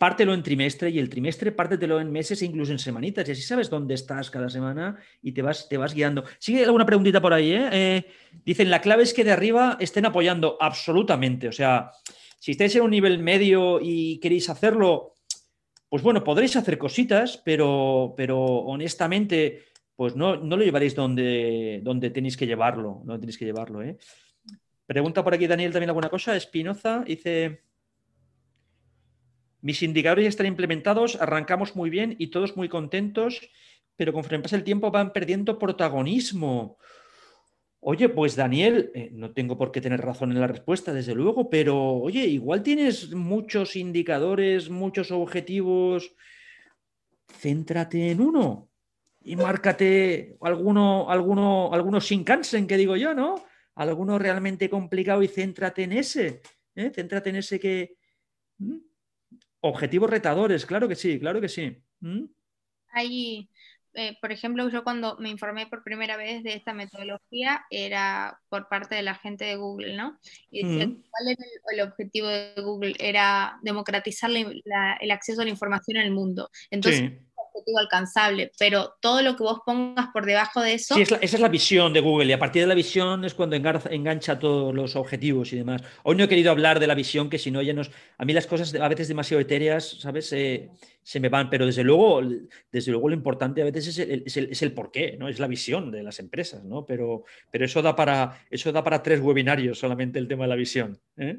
[0.03, 3.41] pártelo en trimestre y el trimestre pártetelo en meses e incluso en semanitas y así
[3.41, 6.25] sabes dónde estás cada semana y te vas, te vas guiando.
[6.39, 7.69] Sigue alguna preguntita por ahí, ¿eh?
[7.71, 8.05] ¿eh?
[8.43, 11.47] Dicen, la clave es que de arriba estén apoyando absolutamente.
[11.47, 11.91] O sea,
[12.37, 15.13] si estáis en un nivel medio y queréis hacerlo,
[15.87, 22.09] pues bueno, podréis hacer cositas, pero, pero honestamente, pues no, no lo llevaréis donde, donde
[22.09, 23.97] tenéis que llevarlo, no tenéis que llevarlo, ¿eh?
[24.85, 26.35] Pregunta por aquí Daniel también alguna cosa.
[26.35, 27.71] Espinoza dice...
[29.63, 33.39] Mis indicadores ya están implementados, arrancamos muy bien y todos muy contentos,
[33.95, 36.77] pero conforme pasa el tiempo van perdiendo protagonismo.
[37.79, 41.49] Oye, pues Daniel, eh, no tengo por qué tener razón en la respuesta, desde luego,
[41.49, 46.13] pero oye, igual tienes muchos indicadores, muchos objetivos.
[47.29, 48.69] Céntrate en uno
[49.21, 53.35] y márcate alguno, alguno, alguno sin cansen, que digo yo, ¿no?
[53.75, 56.41] Alguno realmente complicado y céntrate en ese.
[56.75, 56.91] ¿eh?
[56.93, 57.95] Céntrate en ese que.
[59.65, 61.81] Objetivos retadores, claro que sí, claro que sí.
[62.01, 62.25] ¿Mm?
[62.91, 63.49] Ahí,
[63.93, 68.67] eh, por ejemplo, yo cuando me informé por primera vez de esta metodología era por
[68.67, 70.19] parte de la gente de Google, ¿no?
[70.51, 71.03] Y decía, mm.
[71.09, 72.93] ¿cuál era el, objetivo de Google?
[72.99, 76.49] Era democratizar el acceso a la información en el mundo.
[76.69, 77.13] Entonces,
[77.53, 80.95] objetivo alcanzable, pero todo lo que vos pongas por debajo de eso...
[80.95, 83.55] Sí, esa es la visión de Google y a partir de la visión es cuando
[83.55, 85.81] engancha todos los objetivos y demás.
[86.03, 87.91] Hoy no he querido hablar de la visión, que si no ya nos...
[88.17, 90.33] A mí las cosas a veces demasiado etéreas, ¿sabes?
[91.03, 92.21] se me van, pero desde luego,
[92.71, 95.27] desde luego lo importante a veces es el, es el, porqué, ¿no?
[95.27, 96.85] Es la visión de las empresas, ¿no?
[96.85, 100.55] Pero, pero eso, da para, eso da para tres webinarios solamente el tema de la
[100.55, 100.97] visión.
[101.17, 101.35] ¿eh?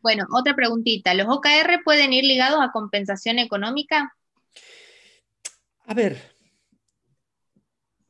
[0.00, 1.12] Bueno, otra preguntita.
[1.14, 4.14] ¿Los OKR pueden ir ligados a compensación económica?
[5.90, 6.36] A ver,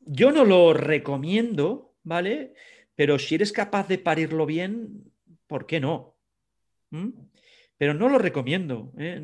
[0.01, 2.53] yo no lo recomiendo, ¿vale?
[2.93, 5.11] Pero si eres capaz de parirlo bien,
[5.47, 6.15] ¿por qué no?
[6.91, 7.09] ¿Mm?
[7.79, 8.93] Pero no lo recomiendo.
[8.99, 9.19] ¿eh?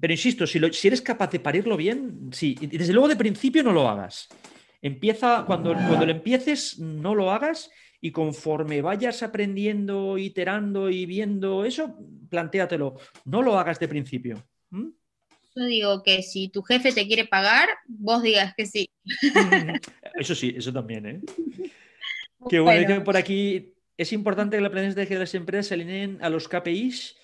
[0.00, 2.54] Pero insisto, si, eres capaz de parirlo bien, sí.
[2.54, 4.28] Desde luego de principio no lo hagas.
[4.80, 7.68] Empieza, cuando, cuando lo empieces, no lo hagas
[8.00, 12.94] y conforme vayas aprendiendo, iterando y viendo eso, plantéatelo.
[13.24, 14.40] No lo hagas de principio.
[14.70, 14.99] ¿Mm?
[15.60, 18.88] Yo digo que si tu jefe te quiere pagar, vos digas que sí.
[20.14, 21.20] Eso sí, eso también, ¿eh?
[22.48, 23.74] Qué bueno, por aquí.
[23.98, 27.14] Es importante que la planeación de las empresas se alineen a los KPIs.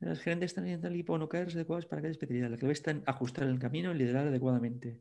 [0.00, 2.50] Los gerentes están en el equipo no caer adecuados para cada especialidad.
[2.50, 4.98] La clave está en ajustar el camino y liderar adecuadamente.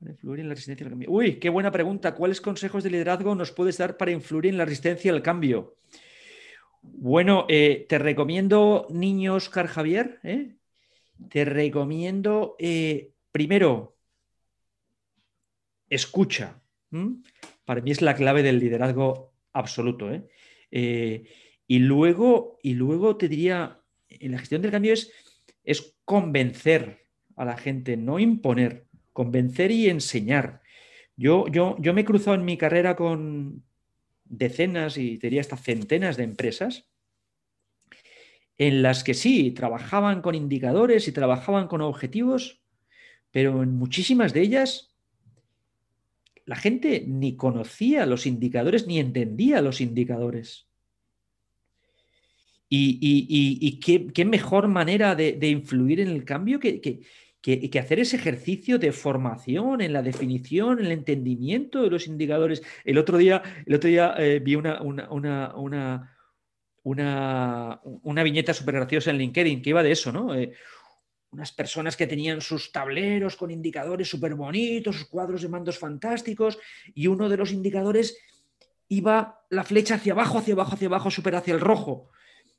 [0.00, 1.08] influir en la resistencia al cambio.
[1.08, 2.16] Uy, qué buena pregunta.
[2.16, 5.76] ¿Cuáles consejos de liderazgo nos puedes dar para influir en la resistencia al cambio?
[6.82, 10.56] Bueno, eh, te recomiendo, niño Oscar Javier, ¿eh?
[11.28, 13.96] Te recomiendo, eh, primero,
[15.88, 16.62] escucha.
[17.64, 20.10] Para mí es la clave del liderazgo absoluto.
[20.70, 25.12] y, luego, y luego te diría, en la gestión del cambio es,
[25.64, 27.06] es convencer
[27.36, 30.62] a la gente, no imponer convencer y enseñar.
[31.16, 33.62] Yo, yo, yo me he cruzado en mi carrera con
[34.24, 36.88] decenas y diría hasta centenas de empresas
[38.66, 42.62] en las que sí, trabajaban con indicadores y trabajaban con objetivos,
[43.32, 44.94] pero en muchísimas de ellas
[46.44, 50.68] la gente ni conocía los indicadores ni entendía los indicadores.
[52.68, 58.92] Y, qué, mejor manera de, influir en el cambio que, que, hacer ese ejercicio de
[58.92, 62.62] formación en la definición, en el entendimiento de los indicadores.
[62.84, 66.11] El otro día, el otro día eh, vi una, una, una,
[66.84, 70.34] viñeta súper graciosa en LinkedIn que iba de eso, ¿no?
[70.34, 70.52] Eh,
[71.30, 76.58] unas personas que tenían sus tableros con indicadores súper bonitos, sus cuadros de mandos fantásticos,
[76.94, 78.18] y uno de los indicadores
[78.88, 82.10] iba la flecha hacia abajo, hacia abajo, hacia abajo, súper hacia el rojo.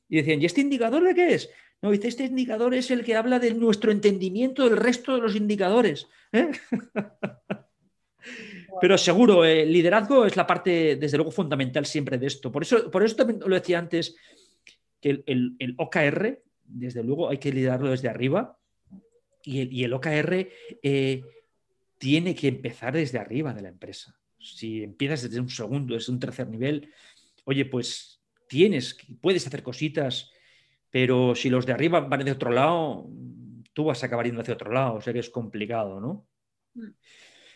[0.08, 1.50] Y decían, ¿y este indicador de qué es?
[1.80, 5.36] No, dice, este indicador es el que habla de nuestro entendimiento del resto de los
[5.36, 6.08] indicadores.
[6.32, 6.50] ¿eh?
[8.80, 12.50] Pero seguro, el liderazgo es la parte, desde luego, fundamental siempre de esto.
[12.50, 14.16] Por eso, por eso también lo decía antes,
[15.00, 18.58] que el, OKR, desde luego, hay que liderarlo desde arriba.
[19.42, 20.48] Y el, OKR
[20.82, 21.22] eh,
[21.98, 24.18] tiene que empezar desde arriba de la empresa.
[24.38, 26.90] Si empiezas desde un segundo, desde un tercer nivel,
[27.44, 30.30] oye, pues tienes, puedes hacer cositas
[30.94, 33.10] pero si los de arriba van de otro lado,
[33.72, 36.24] tú vas a acabar yendo hacia otro lado, o sea que es complicado, ¿no?
[36.74, 36.90] Mm.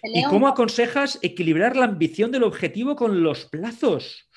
[0.03, 4.29] ¿Y cómo aconsejas equilibrar la ambición del objetivo con los plazos?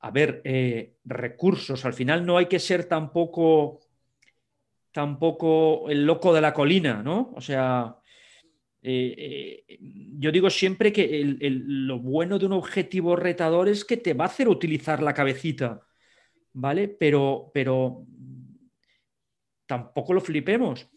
[0.00, 3.80] A ver, eh, recursos, al final no hay que ser tampoco,
[4.92, 7.32] tampoco el loco de la colina, ¿no?
[7.34, 7.96] O sea,
[8.82, 9.78] eh, eh,
[10.18, 14.28] yo digo siempre que lo bueno de un objetivo retador es que te va a
[14.28, 15.80] hacer utilizar la cabecita,
[16.52, 16.88] ¿vale?
[16.88, 18.06] Pero, pero
[19.66, 20.88] tampoco lo flipemos.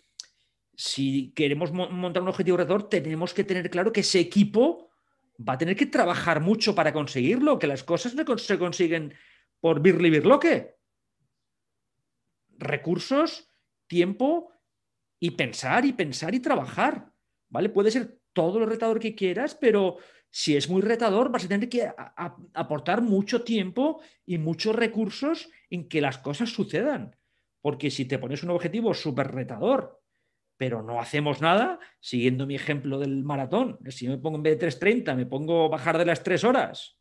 [0.80, 4.90] Si queremos montar un objetivo retador, tenemos que tener claro que ese equipo
[5.38, 9.14] va a tener que trabajar mucho para conseguirlo, que las cosas no se consiguen
[9.60, 10.78] por birli birloque.
[12.58, 13.52] Recursos,
[13.88, 14.54] tiempo
[15.20, 17.12] y pensar y pensar y trabajar.
[17.50, 17.68] ¿Vale?
[17.68, 19.98] Puede ser todo lo retador que quieras, pero
[20.30, 21.92] si es muy retador, vas a tener que
[22.54, 27.18] aportar mucho tiempo y muchos recursos en que las cosas sucedan.
[27.60, 30.00] Porque si te pones un objetivo súper retador,
[30.60, 34.68] pero no hacemos nada, siguiendo mi ejemplo del maratón, si me pongo en vez de
[34.68, 37.00] 3.30, me pongo bajar de las 3 horas,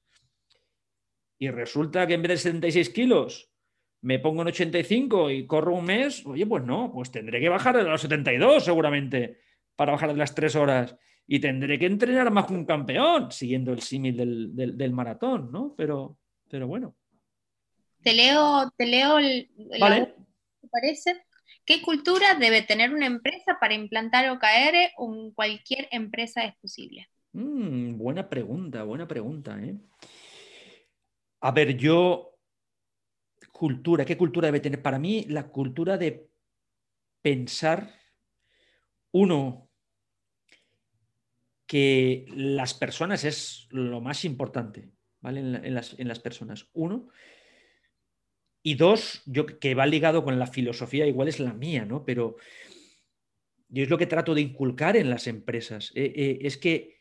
[1.41, 3.51] y resulta que en vez de 76 kilos
[4.01, 7.77] me pongo en 85 y corro un mes, oye, pues no, pues tendré que bajar
[7.77, 9.41] de los 72 seguramente
[9.75, 10.97] para bajar de las 3 horas
[11.27, 14.17] y tendré que entrenar más que un campeón, siguiendo el símil
[14.55, 15.75] del, maratón, ¿no?
[15.77, 16.17] Pero,
[16.49, 16.97] pero bueno.
[18.05, 19.51] Te leo, te leo el,
[20.71, 21.27] parece?
[21.69, 27.11] ¿Qué cultura debe tener una empresa para implantar OKR en cualquier empresa es posible?
[27.33, 29.61] Mm, buena pregunta, buena pregunta.
[29.63, 29.77] ¿eh?
[31.43, 32.39] A ver, yo,
[33.53, 34.81] cultura, ¿qué cultura debe tener?
[34.81, 36.31] Para mí, la cultura de
[37.21, 37.93] pensar,
[39.13, 39.69] uno,
[41.67, 44.91] que las personas es lo más importante,
[45.21, 45.41] ¿vale?
[45.41, 46.71] En, las, en las personas.
[46.73, 47.11] Uno,
[48.63, 52.05] y dos, yo que va ligado con la filosofía, igual es la mía, ¿no?
[52.05, 52.37] Pero
[53.69, 55.93] yo es lo que trato de inculcar en las empresas.
[55.95, 56.99] Eh, eh, es que,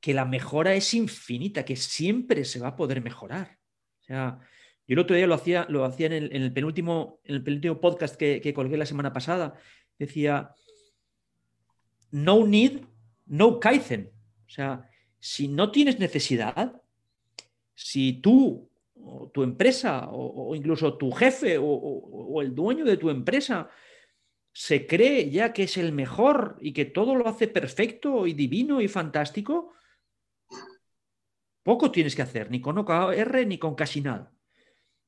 [0.00, 3.58] que la mejora es infinita, que siempre se va a poder mejorar.
[4.02, 4.38] O sea,
[4.86, 8.16] yo el otro día lo hacía, lo hacía en, el, penúltimo, en el penúltimo podcast
[8.16, 9.54] que, que colgué la semana pasada.
[9.98, 10.54] Decía,
[12.10, 12.82] no need,
[13.26, 14.12] no kaizen.
[14.46, 16.82] O sea, si no tienes necesidad,
[17.74, 18.71] si tú
[19.04, 23.68] o tu empresa o, incluso tu jefe o, el dueño de tu empresa
[24.52, 28.80] se cree ya que es el mejor y que todo lo hace perfecto y divino
[28.80, 29.72] y fantástico,
[31.62, 34.32] poco tienes que hacer, ni con OKR ni con casi nada.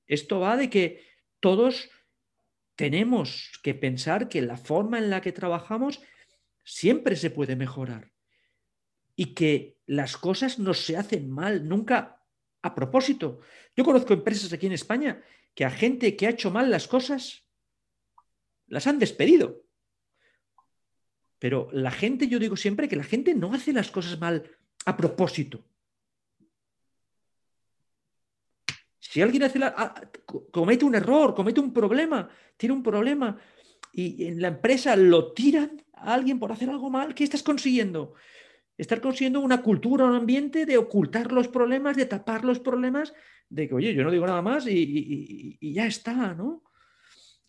[0.07, 1.05] Esto va de que
[1.41, 1.91] todos
[2.77, 6.01] tenemos que pensar que la forma en la que trabajamos
[6.65, 8.13] siempre se puede mejorar
[9.17, 12.24] y que las cosas no se hacen mal, nunca
[12.65, 13.41] a propósito.
[13.77, 15.23] Yo conozco empresas aquí en España
[15.55, 17.45] que a gente que ha hecho mal las cosas
[18.69, 19.63] las han despedido.
[21.39, 24.51] Pero la gente, yo digo siempre que la gente no hace las cosas mal
[24.87, 25.63] a propósito.
[28.99, 29.61] Si alguien hace
[30.51, 33.39] comete un error, comete un problema, tiene un problema
[33.93, 38.15] y en la empresa lo tiran a alguien por hacer algo mal, ¿qué estás consiguiendo?
[38.77, 43.15] Estás consiguiendo una cultura, un ambiente de ocultar los problemas, de tapar los problemas,
[43.49, 46.63] de que, oye, yo no digo nada más y, ya está, ¿no?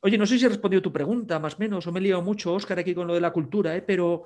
[0.02, 2.22] Oye, no sé si he respondido tu pregunta, más o menos, o me he liado
[2.22, 3.82] mucho, Óscar, aquí con lo de la cultura, ¿eh?
[3.82, 4.26] pero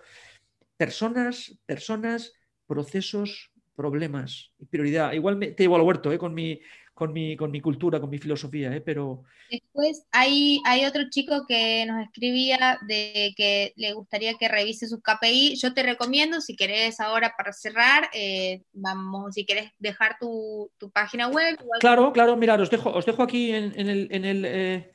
[0.75, 2.33] personas, personas,
[2.67, 5.13] procesos, problemas prioridad.
[5.13, 6.17] Igual te llevo al huerto ¿eh?
[6.17, 6.59] con, mi,
[6.99, 8.81] con, mi, con mi cultura, con mi filosofía, ¿eh?
[8.81, 9.23] pero...
[9.49, 15.01] Después hay, hay otro chico que nos escribía de que le gustaría que revise sus
[15.01, 15.55] KPI.
[15.55, 21.29] Yo te recomiendo, si querés ahora para cerrar, eh, vamos, si querés dejar tu, página
[21.29, 21.57] web.
[21.79, 24.09] Claro, claro, mirad, os dejo, os dejo aquí en, el...
[24.11, 24.91] En el eh,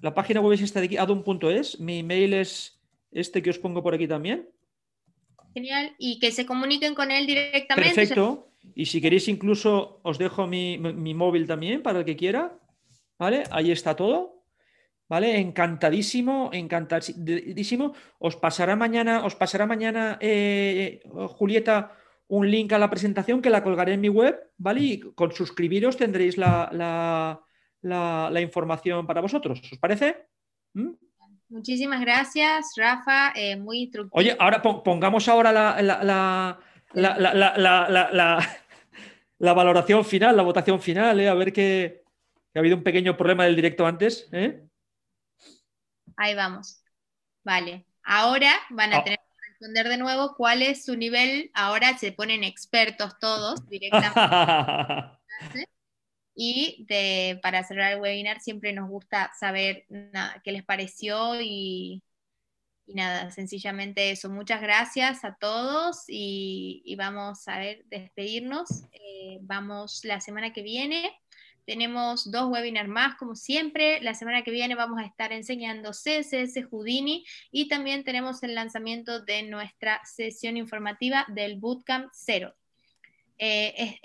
[0.00, 1.78] la página web es esta de aquí, adun.es.
[1.78, 2.80] Mi email es
[3.12, 4.48] este que os pongo por aquí también.
[5.54, 5.94] Genial.
[5.98, 7.94] Y que se comuniquen con él directamente.
[7.94, 8.49] Perfecto.
[8.74, 12.58] Y si queréis, incluso os dejo mi, móvil también para el que quiera.
[13.18, 13.44] ¿Vale?
[13.50, 14.44] Ahí está todo.
[15.08, 15.38] ¿Vale?
[15.38, 17.94] Encantadísimo, encantadísimo.
[18.18, 21.02] Os pasará mañana, os pasará mañana, eh,
[21.36, 21.96] Julieta,
[22.28, 24.80] un link a la presentación que la colgaré en mi web, ¿vale?
[24.80, 27.42] Y con suscribiros tendréis la
[27.82, 29.60] la, información para vosotros.
[29.72, 30.26] ¿Os parece?
[30.74, 30.90] ¿Mm?
[31.48, 33.32] Muchísimas gracias, Rafa.
[33.34, 34.16] Eh, muy instructivo.
[34.16, 36.58] Oye, ahora pongamos ahora la,
[36.92, 37.18] la,
[39.38, 42.02] la, valoración final, la votación final, eh, a ver que,
[42.54, 44.28] ha habido un pequeño problema del directo antes.
[44.32, 44.62] Eh.
[46.16, 46.82] Ahí vamos.
[47.44, 47.86] Vale.
[48.02, 49.04] Ahora van a ah.
[49.04, 51.50] tener que responder de nuevo cuál es su nivel.
[51.54, 55.18] Ahora se ponen expertos todos directamente.
[56.42, 56.86] Y
[57.42, 59.84] para cerrar el webinar siempre nos gusta saber
[60.42, 62.02] qué les pareció y,
[62.94, 64.28] nada, sencillamente eso.
[64.30, 68.84] Muchas gracias a todos y, vamos a ver, despedirnos.
[68.92, 71.12] Eh, vamos la semana que viene.
[71.66, 74.00] Tenemos dos webinars más, como siempre.
[74.00, 79.20] La semana que viene vamos a estar enseñando CSS Houdini y también tenemos el lanzamiento
[79.20, 82.54] de nuestra sesión informativa del Bootcamp 0.
[83.42, 83.98] Eh,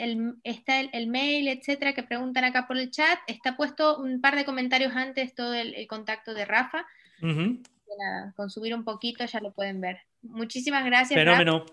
[0.44, 3.20] está el, mail, etcétera, que preguntan acá por el chat.
[3.28, 6.86] Está puesto un par de comentarios antes todo el, contacto de Rafa.
[8.36, 10.00] Con subir un poquito ya lo pueden ver.
[10.22, 11.20] Muchísimas gracias.
[11.20, 11.66] Fenómeno.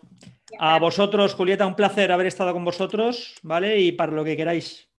[0.58, 3.80] A vosotros, Julieta, un placer haber estado con vosotros, ¿vale?
[3.80, 4.88] Y para lo que queráis.